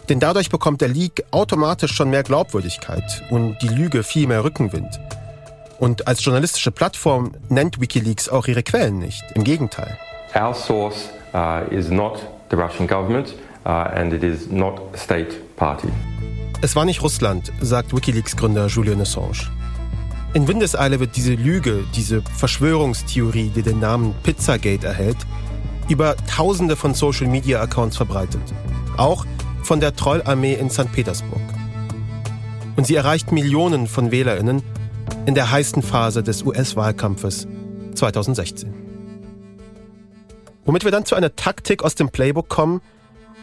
[0.08, 4.98] Denn dadurch bekommt der Leak automatisch schon mehr Glaubwürdigkeit und die Lüge viel mehr Rückenwind.
[5.80, 9.24] Und als journalistische Plattform nennt Wikileaks auch ihre Quellen nicht.
[9.34, 9.98] Im Gegenteil.
[10.34, 15.36] Our source uh, is not the Russian government uh, and it is not a state
[15.56, 15.88] party.
[16.60, 19.50] Es war nicht Russland, sagt Wikileaks-Gründer Julian Assange.
[20.34, 25.16] In Windeseile wird diese Lüge, diese Verschwörungstheorie, die den Namen Pizzagate erhält,
[25.88, 28.42] über tausende von Social-Media-Accounts verbreitet.
[28.98, 29.24] Auch
[29.62, 30.92] von der Trollarmee in St.
[30.92, 31.40] Petersburg.
[32.76, 34.62] Und sie erreicht Millionen von WählerInnen,
[35.26, 37.46] in der heißen Phase des US-Wahlkampfes
[37.94, 38.72] 2016.
[40.64, 42.80] Womit wir dann zu einer Taktik aus dem Playbook kommen,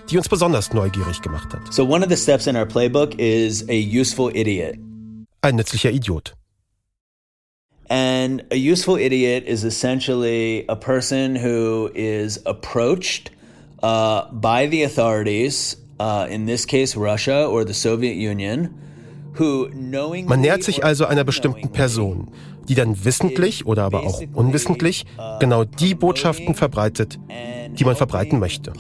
[0.09, 1.73] die uns besonders neugierig gemacht hat.
[1.73, 4.77] So one of the steps in our playbook is a useful idiot.
[5.41, 6.33] Ein nützlicher Idiot.
[7.89, 13.31] And a useful idiot is essentially a person who is approached
[13.81, 18.73] uh, by the authorities, uh, in this case Russia or the Soviet Union,
[19.39, 22.29] Man nähert sich also einer bestimmten Person,
[22.67, 25.05] die dann wissentlich oder aber auch unwissentlich
[25.39, 27.19] genau die Botschaften verbreitet,
[27.73, 28.73] die man verbreiten möchte.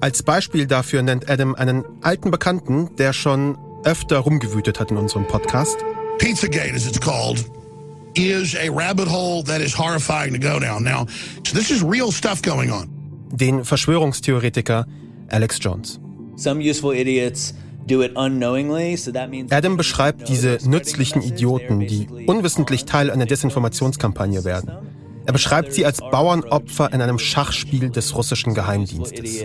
[0.00, 5.26] Als Beispiel dafür nennt Adam einen alten Bekannten, der schon öfter rumgewütet hat in unserem
[5.26, 5.78] Podcast.
[6.18, 7.44] Pizzagate, as it's called,
[8.14, 10.82] is a rabbit hole that is horrifying to go down.
[10.82, 11.06] Now,
[11.44, 12.95] so this is real stuff going on.
[13.38, 14.86] Den Verschwörungstheoretiker
[15.28, 16.00] Alex Jones.
[19.50, 24.70] Adam beschreibt diese nützlichen Idioten, die unwissentlich Teil einer Desinformationskampagne werden.
[25.26, 29.44] Er beschreibt sie als Bauernopfer in einem Schachspiel des russischen Geheimdienstes.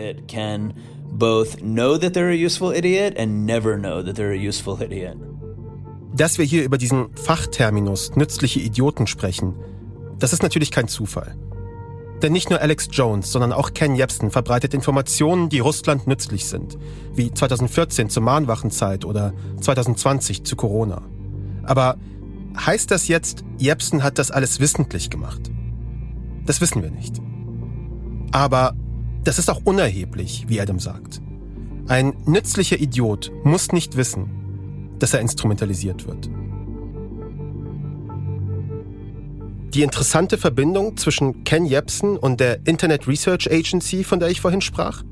[6.14, 9.56] Dass wir hier über diesen Fachterminus nützliche Idioten sprechen,
[10.18, 11.36] das ist natürlich kein Zufall.
[12.22, 16.78] Denn nicht nur Alex Jones, sondern auch Ken Jebsen verbreitet Informationen, die Russland nützlich sind,
[17.16, 21.02] wie 2014 zur Mahnwachenzeit oder 2020 zu Corona.
[21.64, 21.98] Aber
[22.56, 25.50] heißt das jetzt, Jebsen hat das alles wissentlich gemacht?
[26.46, 27.20] Das wissen wir nicht.
[28.32, 28.76] Aber
[29.24, 31.22] das ist auch unerheblich, wie Adam sagt.
[31.88, 36.30] Ein nützlicher Idiot muss nicht wissen, dass er instrumentalisiert wird.
[39.74, 44.60] Die interessante Verbindung zwischen Ken Jebsen und der Internet Research Agency, von der ich vorhin
[44.60, 45.04] sprach?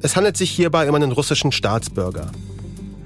[0.00, 2.30] Es handelt sich hierbei um einen russischen Staatsbürger,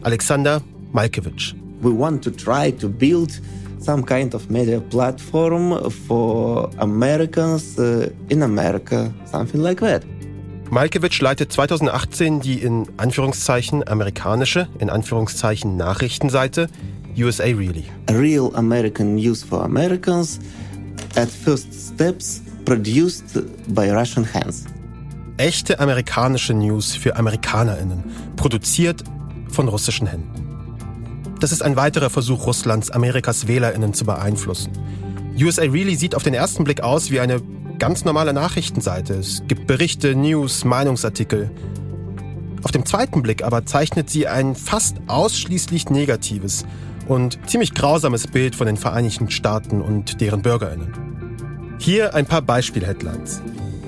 [0.02, 0.60] Alexander
[0.92, 1.54] Malkevich.
[1.80, 3.40] We want to try to build
[3.78, 10.02] some kind of media platform for Americans uh, in America, something like that.
[10.70, 16.68] Malkevich leitet 2018 die in Anführungszeichen amerikanische, in Anführungszeichen Nachrichtenseite
[17.18, 17.84] USA Really.
[18.08, 20.38] A real American news for Americans
[21.16, 23.24] at first steps produced
[23.74, 24.66] by Russian hands.
[25.36, 28.04] Echte amerikanische News für AmerikanerInnen,
[28.36, 29.02] produziert
[29.50, 30.48] von russischen Händen.
[31.40, 34.72] Das ist ein weiterer Versuch Russlands, Amerikas WählerInnen zu beeinflussen.
[35.40, 37.40] USA Really sieht auf den ersten Blick aus wie eine
[37.78, 39.14] ganz normale Nachrichtenseite.
[39.14, 41.50] Es gibt Berichte, News, Meinungsartikel.
[42.64, 46.64] Auf dem zweiten Blick aber zeichnet sie ein fast ausschließlich negatives
[47.08, 51.76] und ziemlich grausames Bild von den Vereinigten Staaten und deren BürgerInnen.
[51.78, 53.42] Hier ein paar Beispiel-Headlines.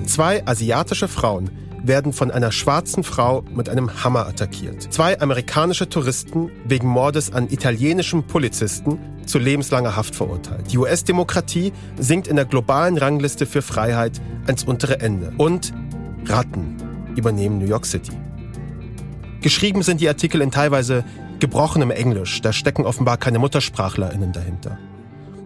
[0.05, 1.49] Zwei asiatische Frauen
[1.83, 4.93] werden von einer schwarzen Frau mit einem Hammer attackiert.
[4.93, 10.71] Zwei amerikanische Touristen wegen Mordes an italienischem Polizisten zu lebenslanger Haft verurteilt.
[10.71, 15.33] Die US-Demokratie sinkt in der globalen Rangliste für Freiheit ans untere Ende.
[15.37, 15.73] Und
[16.25, 16.77] Ratten
[17.15, 18.11] übernehmen New York City.
[19.41, 21.03] Geschrieben sind die Artikel in teilweise
[21.41, 22.39] gebrochenem Englisch.
[22.41, 24.77] Da stecken offenbar keine MuttersprachlerInnen dahinter.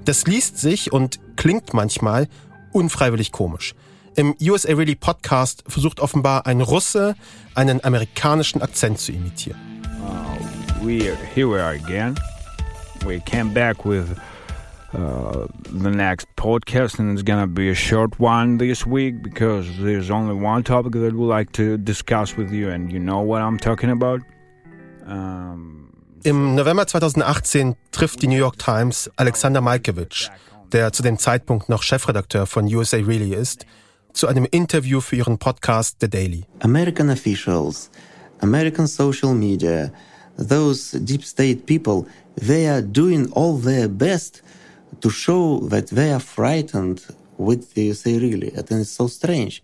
[0.05, 2.27] Das liest sich und klingt manchmal
[2.71, 3.73] unfreiwillig komisch.
[4.15, 7.15] Im USA Really Podcast versucht offenbar ein Russe
[7.55, 9.59] einen amerikanischen Akzent zu imitieren.
[9.99, 12.15] Uh, we are, here we are again.
[13.05, 14.05] We came back with
[14.93, 20.09] uh, the next podcast, and it's gonna be a short one this week because there's
[20.09, 23.57] only one topic that we'd like to discuss with you, and you know what I'm
[23.57, 24.21] talking about.
[25.05, 25.84] Um,
[26.25, 30.31] Im November 2018 trifft die New York Times Alexander Malkevich,
[30.71, 33.67] der zu dem Zeitpunkt noch Chefredakteur von USA Really ist,
[34.11, 36.45] zu einem Interview für ihren Podcast The Daily.
[36.61, 37.91] American officials,
[38.39, 39.91] American social media,
[40.35, 42.07] those deep state people,
[42.43, 44.41] they are doing all their best
[45.01, 47.03] to show that they are frightened
[47.37, 48.51] with the USA really.
[48.57, 49.61] And it's so strange.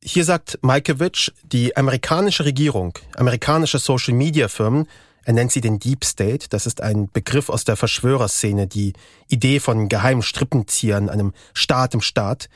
[0.00, 4.86] Hier sagt Malkevich, die amerikanische Regierung, amerikanische Social-Media-Firmen,
[5.28, 8.94] er nennt sie den Deep State, das ist ein Begriff aus der Verschwörerszene, die
[9.28, 12.48] Idee von geheimen Strippenziehern, einem Staat im Staat.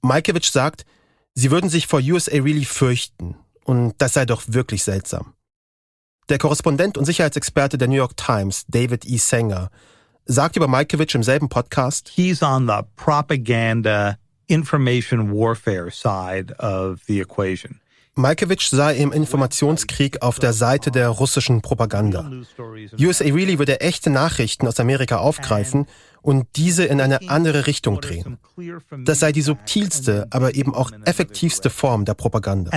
[0.00, 0.86] Malkevich sagt,
[1.34, 3.34] sie würden sich vor USA Really fürchten.
[3.64, 5.34] Und das sei doch wirklich seltsam.
[6.28, 9.16] Der Korrespondent und Sicherheitsexperte der New York Times, David E.
[9.16, 9.72] Sanger,
[10.24, 17.20] sagt über Malkevich im selben Podcast, He's on the propaganda, information warfare side of the
[17.20, 17.80] equation.
[18.16, 22.30] Malkewitsch sei im Informationskrieg auf der Seite der russischen Propaganda.
[22.98, 25.86] USA Really würde echte Nachrichten aus Amerika aufgreifen
[26.22, 28.38] und diese in eine andere Richtung drehen.
[29.04, 32.70] Das sei die subtilste, aber eben auch effektivste Form der Propaganda.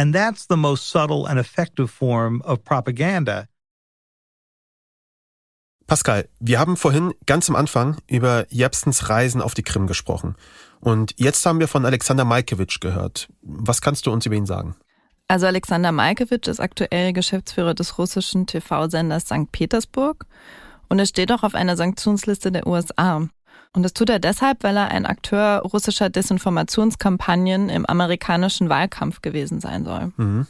[5.86, 10.36] Pascal, wir haben vorhin ganz am Anfang über Jepsens Reisen auf die Krim gesprochen.
[10.82, 13.30] Und jetzt haben wir von Alexander Malkewitsch gehört.
[13.42, 14.76] Was kannst du uns über ihn sagen?
[15.28, 19.52] Also Alexander Malkewitsch ist aktuell Geschäftsführer des russischen TV-Senders St.
[19.52, 20.26] Petersburg
[20.88, 23.28] und er steht auch auf einer Sanktionsliste der USA.
[23.74, 29.60] Und das tut er deshalb, weil er ein Akteur russischer Desinformationskampagnen im amerikanischen Wahlkampf gewesen
[29.60, 30.14] sein soll.
[30.16, 30.48] Mhm.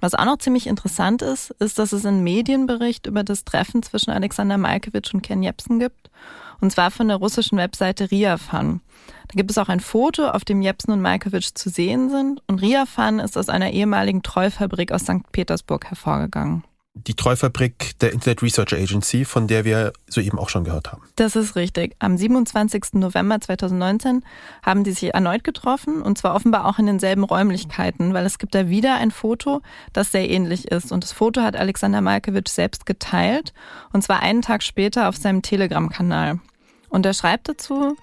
[0.00, 4.10] Was auch noch ziemlich interessant ist, ist, dass es einen Medienbericht über das Treffen zwischen
[4.10, 6.10] Alexander Malkewitsch und Ken Jebsen gibt.
[6.60, 8.80] Und zwar von der russischen Webseite Riafan.
[9.28, 12.42] Da gibt es auch ein Foto, auf dem Jepsen und Malkewitsch zu sehen sind.
[12.46, 15.30] Und Riafan ist aus einer ehemaligen Treufabrik aus St.
[15.32, 16.64] Petersburg hervorgegangen
[16.96, 21.02] die Treufabrik der Internet Research Agency, von der wir soeben auch schon gehört haben.
[21.16, 21.94] Das ist richtig.
[21.98, 22.94] Am 27.
[22.94, 24.24] November 2019
[24.62, 28.54] haben die sich erneut getroffen und zwar offenbar auch in denselben Räumlichkeiten, weil es gibt
[28.54, 29.60] da wieder ein Foto,
[29.92, 30.90] das sehr ähnlich ist.
[30.90, 33.52] Und das Foto hat Alexander Malkewitsch selbst geteilt
[33.92, 36.40] und zwar einen Tag später auf seinem Telegram-Kanal.
[36.88, 37.96] Und er schreibt dazu,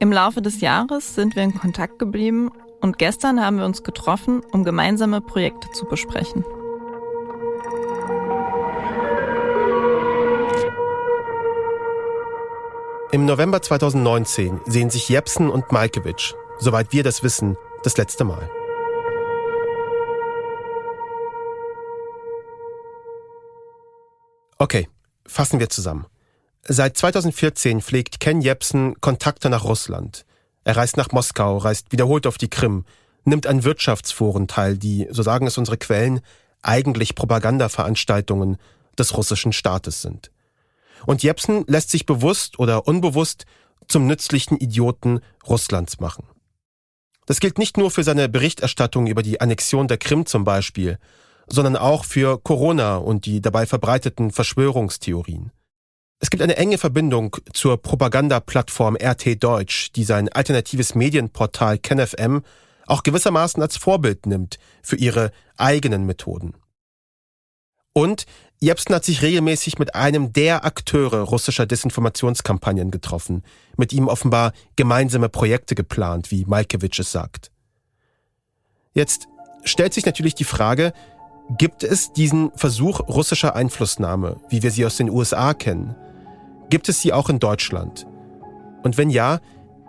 [0.00, 4.42] im Laufe des Jahres sind wir in Kontakt geblieben und gestern haben wir uns getroffen,
[4.50, 6.44] um gemeinsame Projekte zu besprechen.
[13.14, 18.50] Im November 2019 sehen sich Jepsen und Malkewitsch, soweit wir das wissen, das letzte Mal.
[24.58, 24.88] Okay,
[25.24, 26.06] fassen wir zusammen.
[26.64, 30.26] Seit 2014 pflegt Ken Jepsen Kontakte nach Russland.
[30.64, 32.84] Er reist nach Moskau, reist wiederholt auf die Krim,
[33.22, 36.20] nimmt an Wirtschaftsforen teil, die, so sagen es unsere Quellen,
[36.62, 38.56] eigentlich Propagandaveranstaltungen
[38.98, 40.32] des russischen Staates sind.
[41.06, 43.44] Und Jepsen lässt sich bewusst oder unbewusst
[43.88, 46.26] zum nützlichen Idioten Russlands machen.
[47.26, 50.98] Das gilt nicht nur für seine Berichterstattung über die Annexion der Krim zum Beispiel,
[51.46, 55.50] sondern auch für Corona und die dabei verbreiteten Verschwörungstheorien.
[56.20, 62.42] Es gibt eine enge Verbindung zur Propagandaplattform RT Deutsch, die sein alternatives Medienportal KenFM
[62.86, 66.54] auch gewissermaßen als Vorbild nimmt für ihre eigenen Methoden.
[67.94, 68.26] Und
[68.60, 73.42] Jepsen hat sich regelmäßig mit einem der Akteure russischer Desinformationskampagnen getroffen,
[73.76, 77.50] mit ihm offenbar gemeinsame Projekte geplant, wie Malkewitsch es sagt.
[78.92, 79.28] Jetzt
[79.62, 80.92] stellt sich natürlich die Frage,
[81.56, 85.94] gibt es diesen Versuch russischer Einflussnahme, wie wir sie aus den USA kennen?
[86.70, 88.06] Gibt es sie auch in Deutschland?
[88.82, 89.40] Und wenn ja,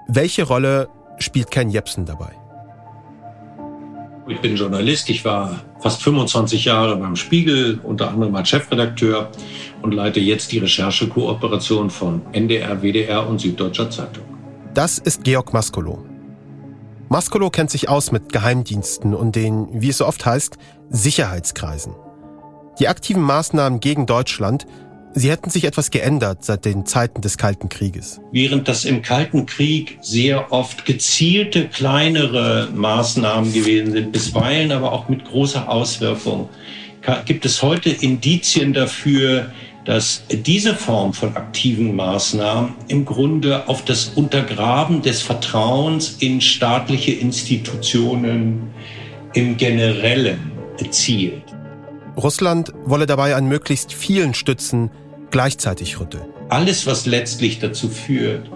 [0.07, 2.35] welche Rolle spielt Ken Jepsen dabei?
[4.27, 5.09] Ich bin Journalist.
[5.09, 9.29] Ich war fast 25 Jahre beim Spiegel, unter anderem als Chefredakteur
[9.83, 14.23] und leite jetzt die Recherchekooperation von NDR, WDR und Süddeutscher Zeitung.
[14.73, 16.03] Das ist Georg Maskolo.
[17.09, 20.57] Maskolo kennt sich aus mit Geheimdiensten und den, wie es so oft heißt,
[20.89, 21.93] Sicherheitskreisen.
[22.79, 24.65] Die aktiven Maßnahmen gegen Deutschland
[25.17, 28.19] Sie hätten sich etwas geändert seit den Zeiten des Kalten Krieges.
[28.34, 35.08] Während das im Kalten Krieg sehr oft gezielte kleinere Maßnahmen gewesen sind, bisweilen aber auch
[35.08, 36.49] mit großer Auswirkung,
[37.23, 39.54] gibt es heute Indizien dafür,
[39.86, 47.13] dass diese Form von aktiven Maßnahmen im Grunde auf das Untergraben des Vertrauens in staatliche
[47.13, 48.69] Institutionen
[49.34, 50.51] im Generellen
[50.89, 51.43] zielt.
[52.17, 54.89] Russland wolle dabei an möglichst vielen Stützen
[55.31, 56.25] gleichzeitig rütteln.
[56.49, 58.49] Alles, was letztlich dazu führt,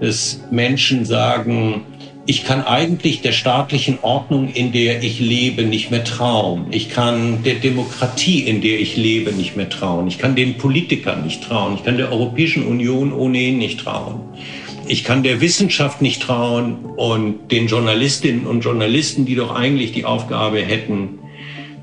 [0.00, 1.84] dass Menschen sagen,
[2.24, 6.66] ich kann eigentlich der staatlichen Ordnung, in der ich lebe, nicht mehr trauen.
[6.70, 10.06] Ich kann der Demokratie, in der ich lebe, nicht mehr trauen.
[10.06, 11.74] Ich kann den Politikern nicht trauen.
[11.74, 14.20] Ich kann der Europäischen Union ohnehin nicht trauen.
[14.86, 20.04] Ich kann der Wissenschaft nicht trauen und den Journalistinnen und Journalisten, die doch eigentlich die
[20.04, 21.18] Aufgabe hätten,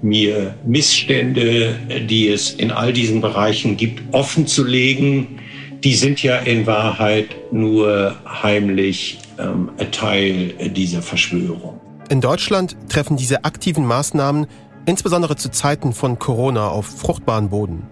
[0.01, 1.75] mir Missstände,
[2.09, 5.39] die es in all diesen Bereichen gibt, offen zu legen.
[5.83, 11.79] Die sind ja in Wahrheit nur heimlich ähm, Teil dieser Verschwörung.
[12.09, 14.47] In Deutschland treffen diese aktiven Maßnahmen
[14.85, 17.83] insbesondere zu Zeiten von Corona auf fruchtbaren Boden.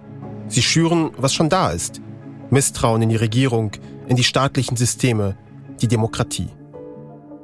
[0.47, 2.01] Sie schüren, was schon da ist.
[2.49, 3.72] Misstrauen in die Regierung,
[4.08, 5.38] in die staatlichen Systeme,
[5.82, 6.47] die Demokratie.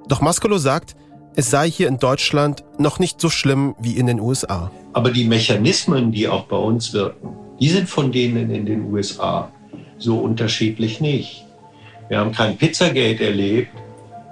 [0.07, 0.95] Doch Maskolo sagt,
[1.36, 4.71] es sei hier in Deutschland noch nicht so schlimm wie in den USA.
[4.93, 7.29] Aber die Mechanismen, die auch bei uns wirken,
[7.59, 9.51] die sind von denen in den USA
[9.97, 11.45] so unterschiedlich nicht.
[12.09, 13.71] Wir haben kein Pizzagate erlebt,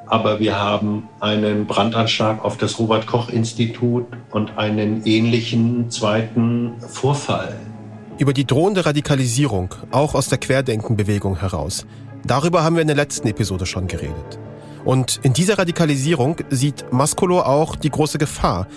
[0.07, 7.57] aber wir haben einen Brandanschlag auf das Robert Koch Institut und einen ähnlichen zweiten Vorfall.
[8.19, 11.87] Über die drohende Radikalisierung, auch aus der Querdenkenbewegung heraus,
[12.25, 14.37] darüber haben wir in der letzten Episode schon geredet.
[14.85, 18.67] Und in dieser Radikalisierung sieht Maskolo auch die große Gefahr.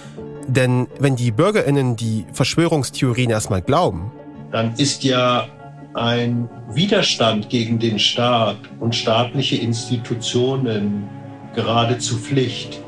[0.47, 4.13] Denn wenn die Bürgerinnen die Verschwörungstheorien erstmal glauben,
[4.53, 5.49] dann ist ja
[5.95, 11.09] ein Widerstand gegen den Staat und staatliche Institutionen
[11.55, 12.81] geradezu Pflicht.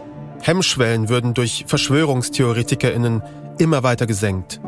[0.42, 3.22] Hemmschwellen würden durch Verschwörungstheoretikerinnen
[3.58, 4.60] immer weiter gesenkt.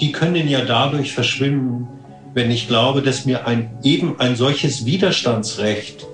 [0.00, 1.86] Die können ja dadurch verschwimmen,
[2.34, 6.06] wenn ich glaube, dass mir ein, eben ein solches Widerstandsrecht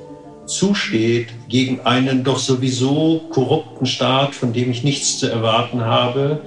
[0.48, 6.40] zusteht gegen einen doch sowieso korrupten Staat, von dem ich nichts zu erwarten habe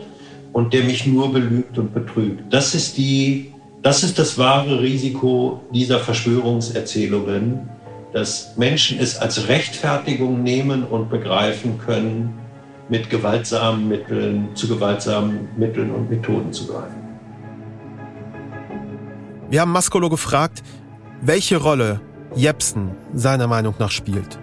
[0.53, 2.51] und der mich nur belügt und betrügt.
[2.51, 7.69] Das ist die, das ist das wahre Risiko dieser Verschwörungserzählungen,
[8.11, 12.33] dass Menschen es als Rechtfertigung nehmen und begreifen können,
[12.89, 17.01] mit gewaltsamen Mitteln, zu gewaltsamen Mitteln und Methoden zu greifen.
[19.49, 20.61] Wir haben Maskolo gefragt,
[21.21, 22.01] welche Rolle
[22.35, 24.39] Jepsen seiner Meinung nach spielt.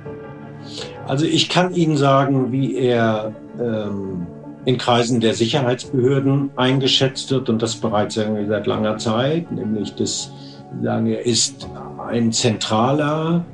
[1.07, 4.27] Also ich kann Ihnen sagen, wie er ähm,
[4.65, 10.31] in Kreisen der Sicherheitsbehörden eingeschätzt wird und das bereits seit langer Zeit, nämlich dass
[10.83, 11.67] sagen, er ist
[12.07, 13.45] ein zentraler,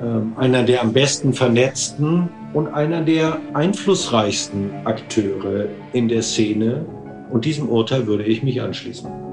[0.00, 6.84] äh, einer der am besten vernetzten und einer der einflussreichsten Akteure in der Szene.
[7.32, 9.23] Und diesem Urteil würde ich mich anschließen.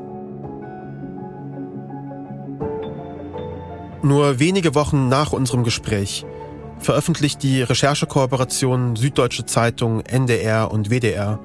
[4.03, 6.25] Nur wenige Wochen nach unserem Gespräch
[6.79, 11.39] veröffentlicht die Recherchekooperation Süddeutsche Zeitung, NDR und WDR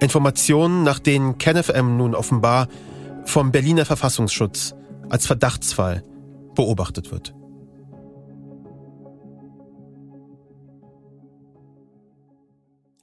[0.00, 2.68] Informationen, nach denen KenFM nun offenbar
[3.24, 4.74] vom Berliner Verfassungsschutz
[5.08, 6.04] als Verdachtsfall
[6.54, 7.34] beobachtet wird.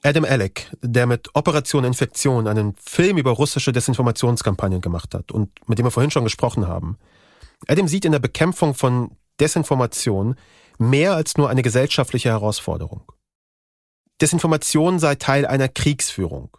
[0.02, 5.78] Adam Alec, der mit Operation Infektion einen Film über russische Desinformationskampagnen gemacht hat und mit
[5.78, 6.96] dem wir vorhin schon gesprochen haben,
[7.66, 10.36] Adam sieht in der Bekämpfung von Desinformation
[10.78, 13.02] mehr als nur eine gesellschaftliche Herausforderung.
[14.20, 16.56] Desinformation sei Teil einer Kriegsführung.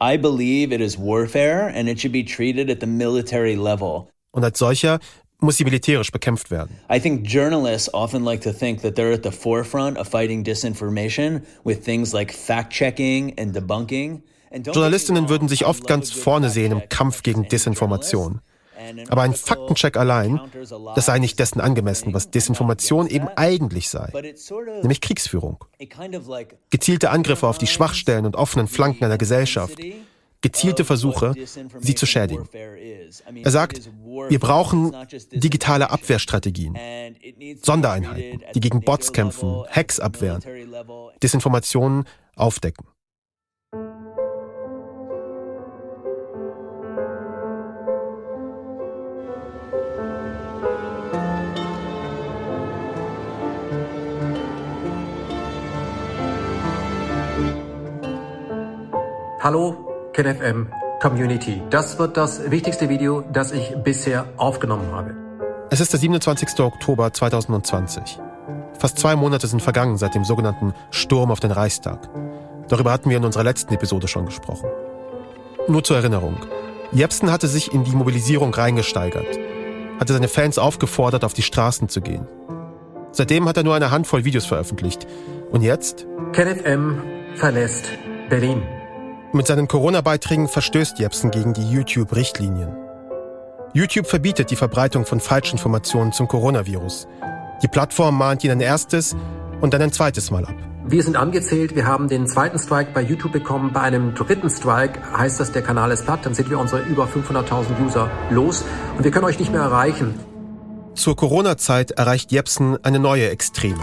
[0.00, 4.08] I believe it is warfare and it should be treated at the military level.
[4.30, 5.00] Und als solcher
[5.40, 6.78] muss sie militärisch bekämpft werden.
[6.92, 11.42] I think journalists often like to think that they're at the forefront of fighting disinformation
[11.64, 14.22] with things like fact-checking and debunking.
[14.50, 18.40] Journalistinnen würden sich oft ganz vorne sehen im Kampf gegen Desinformation.
[19.08, 20.40] Aber ein Faktencheck allein,
[20.94, 24.10] das sei nicht dessen angemessen, was Desinformation eben eigentlich sei,
[24.82, 25.64] nämlich Kriegsführung.
[26.70, 29.78] Gezielte Angriffe auf die Schwachstellen und offenen Flanken einer Gesellschaft,
[30.40, 31.34] gezielte Versuche,
[31.80, 32.48] sie zu schädigen.
[33.42, 33.90] Er sagt,
[34.28, 34.94] wir brauchen
[35.32, 36.76] digitale Abwehrstrategien,
[37.62, 40.42] Sondereinheiten, die gegen Bots kämpfen, Hacks abwehren,
[41.22, 42.04] Desinformationen
[42.36, 42.86] aufdecken.
[59.40, 60.66] Hallo KenFM
[61.00, 61.62] Community.
[61.70, 65.14] Das wird das wichtigste Video, das ich bisher aufgenommen habe.
[65.70, 66.58] Es ist der 27.
[66.58, 68.18] Oktober 2020.
[68.80, 72.08] Fast zwei Monate sind vergangen seit dem sogenannten Sturm auf den Reichstag.
[72.68, 74.68] Darüber hatten wir in unserer letzten Episode schon gesprochen.
[75.68, 76.34] Nur zur Erinnerung.
[76.90, 79.38] Jepsen hatte sich in die Mobilisierung reingesteigert,
[80.00, 82.26] hatte seine Fans aufgefordert, auf die Straßen zu gehen.
[83.12, 85.06] Seitdem hat er nur eine Handvoll Videos veröffentlicht.
[85.52, 86.08] Und jetzt?
[86.32, 87.02] KenFM
[87.36, 87.88] verlässt
[88.28, 88.62] Berlin.
[89.30, 92.74] Mit seinen Corona-Beiträgen verstößt Jepsen gegen die YouTube-Richtlinien.
[93.74, 97.06] YouTube verbietet die Verbreitung von Falschinformationen zum Coronavirus.
[97.62, 99.14] Die Plattform mahnt ihn ein erstes
[99.60, 100.54] und dann ein zweites Mal ab.
[100.86, 103.74] Wir sind angezählt, wir haben den zweiten Strike bei YouTube bekommen.
[103.74, 107.04] Bei einem dritten Strike heißt das, der Kanal ist platt, dann sind wir unsere über
[107.04, 108.64] 500.000 User los
[108.96, 110.14] und wir können euch nicht mehr erreichen.
[110.94, 113.82] Zur Corona-Zeit erreicht Jepsen eine neue Extreme.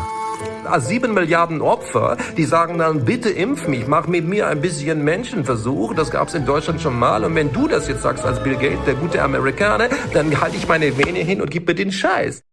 [0.79, 5.93] Sieben Milliarden Opfer, die sagen dann, bitte impf mich, mach mit mir ein bisschen Menschenversuch.
[5.93, 7.23] Das gab es in Deutschland schon mal.
[7.23, 10.67] Und wenn du das jetzt sagst als Bill Gates, der gute Amerikaner, dann halte ich
[10.67, 12.43] meine Vene hin und gib mir den Scheiß.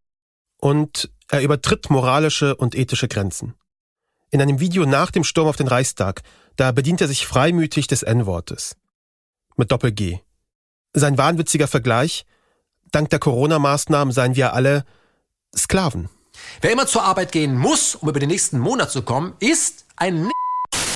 [0.59, 3.55] Und er übertritt moralische und ethische Grenzen.
[4.31, 6.23] In einem Video nach dem Sturm auf den Reichstag,
[6.57, 8.77] da bedient er sich freimütig des N-Wortes.
[9.57, 10.21] Mit Doppel-G.
[10.95, 12.25] Sein wahnwitziger Vergleich,
[12.91, 14.85] dank der Corona-Maßnahmen seien wir alle
[15.57, 16.09] Sklaven.
[16.61, 20.31] Wer immer zur Arbeit gehen muss, um über den nächsten Monat zu kommen, ist ein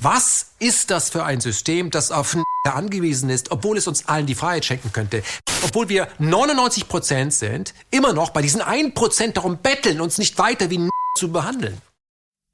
[0.02, 4.34] Was ist das für ein System, das auf angewiesen ist, obwohl es uns allen die
[4.34, 5.22] Freiheit schenken könnte?
[5.64, 10.38] Obwohl wir 99 Prozent sind, immer noch bei diesen 1 Prozent darum betteln, uns nicht
[10.38, 11.80] weiter wie zu behandeln.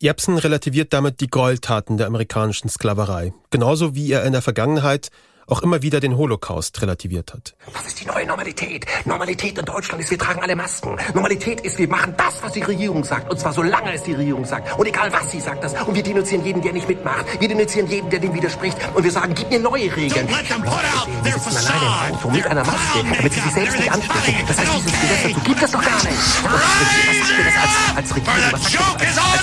[0.00, 5.10] Jepsen relativiert damit die Gräueltaten der amerikanischen Sklaverei, genauso wie er in der Vergangenheit
[5.52, 7.54] auch immer wieder den Holocaust relativiert hat.
[7.74, 8.86] Was ist die neue Normalität?
[9.04, 10.96] Normalität in Deutschland ist, wir tragen alle Masken.
[11.14, 13.30] Normalität ist, wir machen das, was die Regierung sagt.
[13.30, 14.78] Und zwar solange es die Regierung sagt.
[14.78, 15.74] Und egal was sie sagt das.
[15.86, 17.26] Und wir denunzieren jeden, der nicht mitmacht.
[17.38, 18.78] Wir denunzieren jeden, der dem widerspricht.
[18.94, 20.26] Und wir sagen, gib mir neue Regeln.
[20.26, 24.44] Wir sitzen alleine im Auto mit einer Maske, damit sie sich selbst nicht anstecken.
[24.48, 26.44] Das heißt, dieses Gesetz dazu gibt es doch gar nicht.
[26.44, 28.52] Was sagt ihr das als, als Regierung?
[28.52, 29.42] Was sagt ihr das als,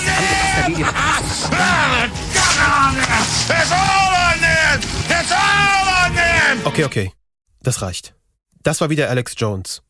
[0.56, 2.20] als angepasster Medien?
[3.50, 4.80] It's all on them!
[5.08, 5.79] It's all
[6.50, 6.66] them!
[6.66, 7.12] Okay, okay.
[7.62, 8.14] Das reicht.
[8.62, 9.82] Das war wieder Alex Jones.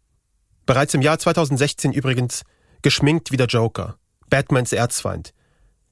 [0.66, 2.42] Bereits im Jahr 2016 übrigens
[2.82, 3.96] geschminkt wie der Joker.
[4.28, 5.32] Batmans Erzfeind.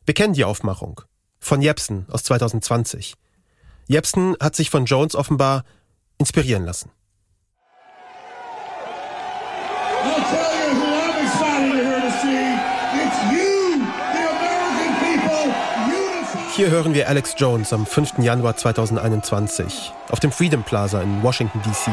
[0.05, 1.01] Wir kennen die Aufmachung.
[1.41, 3.15] Von Jepsen aus 2020.
[3.87, 5.65] Jepsen hat sich von Jones offenbar
[6.19, 6.91] inspirieren lassen.
[16.59, 18.19] Hier hören wir Alex Jones am 5.
[18.19, 21.93] Januar 2021 auf dem Freedom Plaza in Washington, D.C.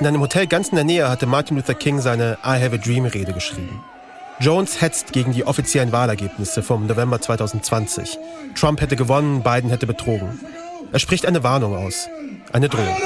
[0.00, 2.78] In einem Hotel ganz in der Nähe hatte Martin Luther King seine I Have a
[2.78, 3.84] Dream Rede geschrieben.
[4.40, 8.18] Jones hetzt gegen die offiziellen Wahlergebnisse vom November 2020.
[8.54, 10.40] Trump hätte gewonnen, Biden hätte betrogen.
[10.90, 12.08] Er spricht eine Warnung aus,
[12.54, 12.96] eine Drohung.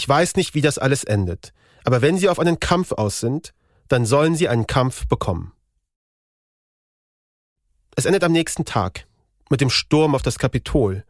[0.00, 1.52] Ich weiß nicht, wie das alles endet,
[1.84, 3.52] aber wenn Sie auf einen Kampf aus sind,
[3.88, 5.52] dann sollen Sie einen Kampf bekommen.
[7.96, 9.06] Es endet am nächsten Tag
[9.50, 11.04] mit dem Sturm auf das Kapitol,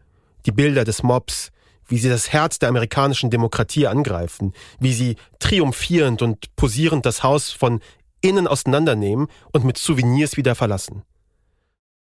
[0.45, 1.53] die Bilder des Mobs,
[1.87, 7.53] wie sie das Herz der amerikanischen Demokratie angreifen, wie sie triumphierend und posierend das Haus
[7.53, 7.79] von
[8.23, 11.05] innen auseinandernehmen und mit Souvenirs wieder verlassen.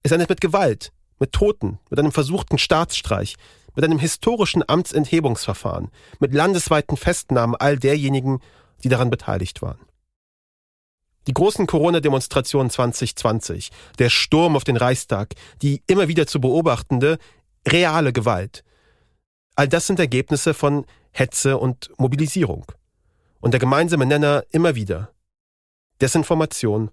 [0.02, 3.36] Es endet mit Gewalt, mit Toten, mit einem versuchten Staatsstreich,
[3.74, 8.40] mit einem historischen Amtsenthebungsverfahren, mit landesweiten Festnahmen all derjenigen,
[8.82, 9.80] die daran beteiligt waren.
[11.26, 17.18] Die großen Corona-Demonstrationen 2020, der Sturm auf den Reichstag, die immer wieder zu beobachtende,
[17.68, 18.64] reale Gewalt.
[19.54, 22.64] All das sind Ergebnisse von Hetze und Mobilisierung.
[23.40, 25.12] Und der gemeinsame Nenner immer wieder
[26.00, 26.90] Desinformation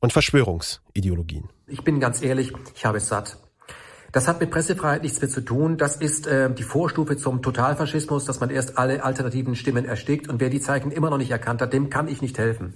[0.00, 1.48] und Verschwörungsideologien.
[1.66, 3.38] Ich bin ganz ehrlich, ich habe es satt.
[4.14, 5.76] Das hat mit Pressefreiheit nichts mehr zu tun.
[5.76, 10.28] Das ist äh, die Vorstufe zum Totalfaschismus, dass man erst alle alternativen Stimmen erstickt.
[10.28, 12.74] Und wer die Zeichen immer noch nicht erkannt hat, dem kann ich nicht helfen.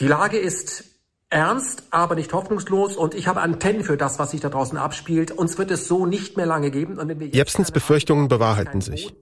[0.00, 0.84] Die Lage ist
[1.28, 2.96] ernst, aber nicht hoffnungslos.
[2.96, 5.30] Und ich habe Antennen für das, was sich da draußen abspielt.
[5.30, 6.98] Uns wird es so nicht mehr lange geben.
[7.32, 9.14] Jepsens Befürchtungen bewahrheiten sich.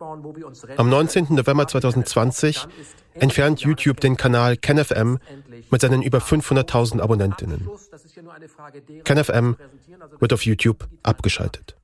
[0.77, 1.27] Am 19.
[1.31, 2.69] November 2020
[3.15, 5.19] entfernt YouTube den Kanal KenFM
[5.71, 7.69] mit seinen über 500.000 Abonnentinnen.
[9.03, 9.57] KenFM
[10.19, 11.77] wird auf YouTube abgeschaltet.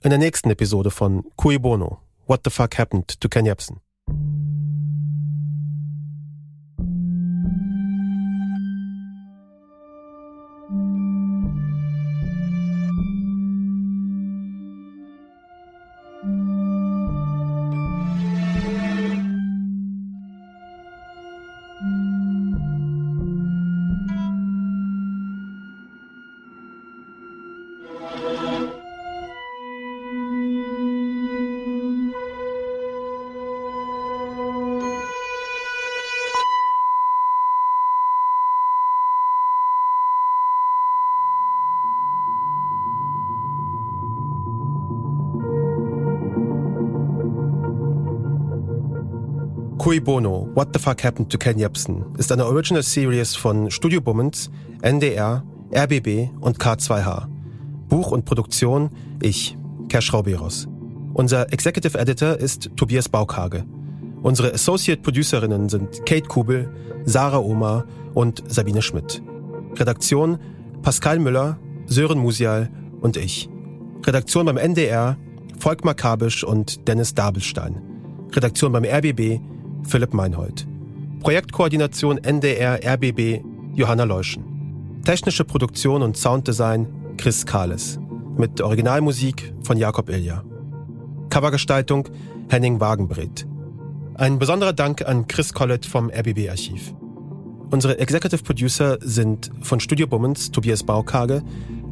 [0.00, 3.80] In der nächsten Episode von Cui Bono, What the Fuck Happened to Ken Jebsen?
[50.08, 54.48] Bono, What the Fuck Happened to Ken Jebsen ist eine Original Series von Studio Bummens,
[54.80, 57.26] NDR, RBB und K2H.
[57.90, 58.88] Buch und Produktion
[59.20, 59.54] ich,
[59.90, 60.66] Cash Rauberos.
[61.12, 63.66] Unser Executive Editor ist Tobias Baukhage.
[64.22, 66.70] Unsere Associate Producerinnen sind Kate Kubel,
[67.04, 67.84] Sarah Omar
[68.14, 69.22] und Sabine Schmidt.
[69.76, 70.38] Redaktion
[70.80, 72.70] Pascal Müller, Sören Musial
[73.02, 73.50] und ich.
[74.06, 75.18] Redaktion beim NDR
[75.58, 77.82] Volkmar Kabisch und Dennis Dabelstein.
[78.32, 79.42] Redaktion beim RBB
[79.84, 80.66] Philipp Meinhold.
[81.20, 83.42] Projektkoordination NDR RBB
[83.74, 85.00] Johanna Leuschen.
[85.04, 87.98] Technische Produktion und Sounddesign Chris Kahles.
[88.36, 90.44] Mit Originalmusik von Jakob Ilja.
[91.30, 92.08] Covergestaltung
[92.48, 93.46] Henning Wagenbreth.
[94.14, 96.94] Ein besonderer Dank an Chris Collett vom RBB Archiv.
[97.70, 101.42] Unsere Executive Producer sind von Studio Bummens Tobias Baukage,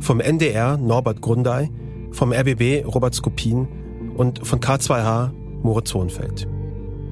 [0.00, 1.70] vom NDR Norbert Grundei,
[2.12, 3.68] vom RBB Robert Skopin
[4.16, 5.30] und von K2H
[5.62, 6.48] Moritz Hohenfeld.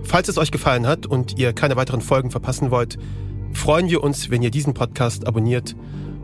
[0.04, 2.98] Falls es euch gefallen hat und ihr keine weiteren Folgen verpassen wollt,
[3.52, 5.74] freuen wir uns, wenn ihr diesen Podcast abonniert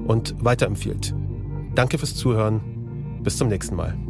[0.06, 1.14] und weiterempfiehlt.
[1.74, 2.60] Danke fürs Zuhören.
[3.22, 4.09] Bis zum nächsten Mal.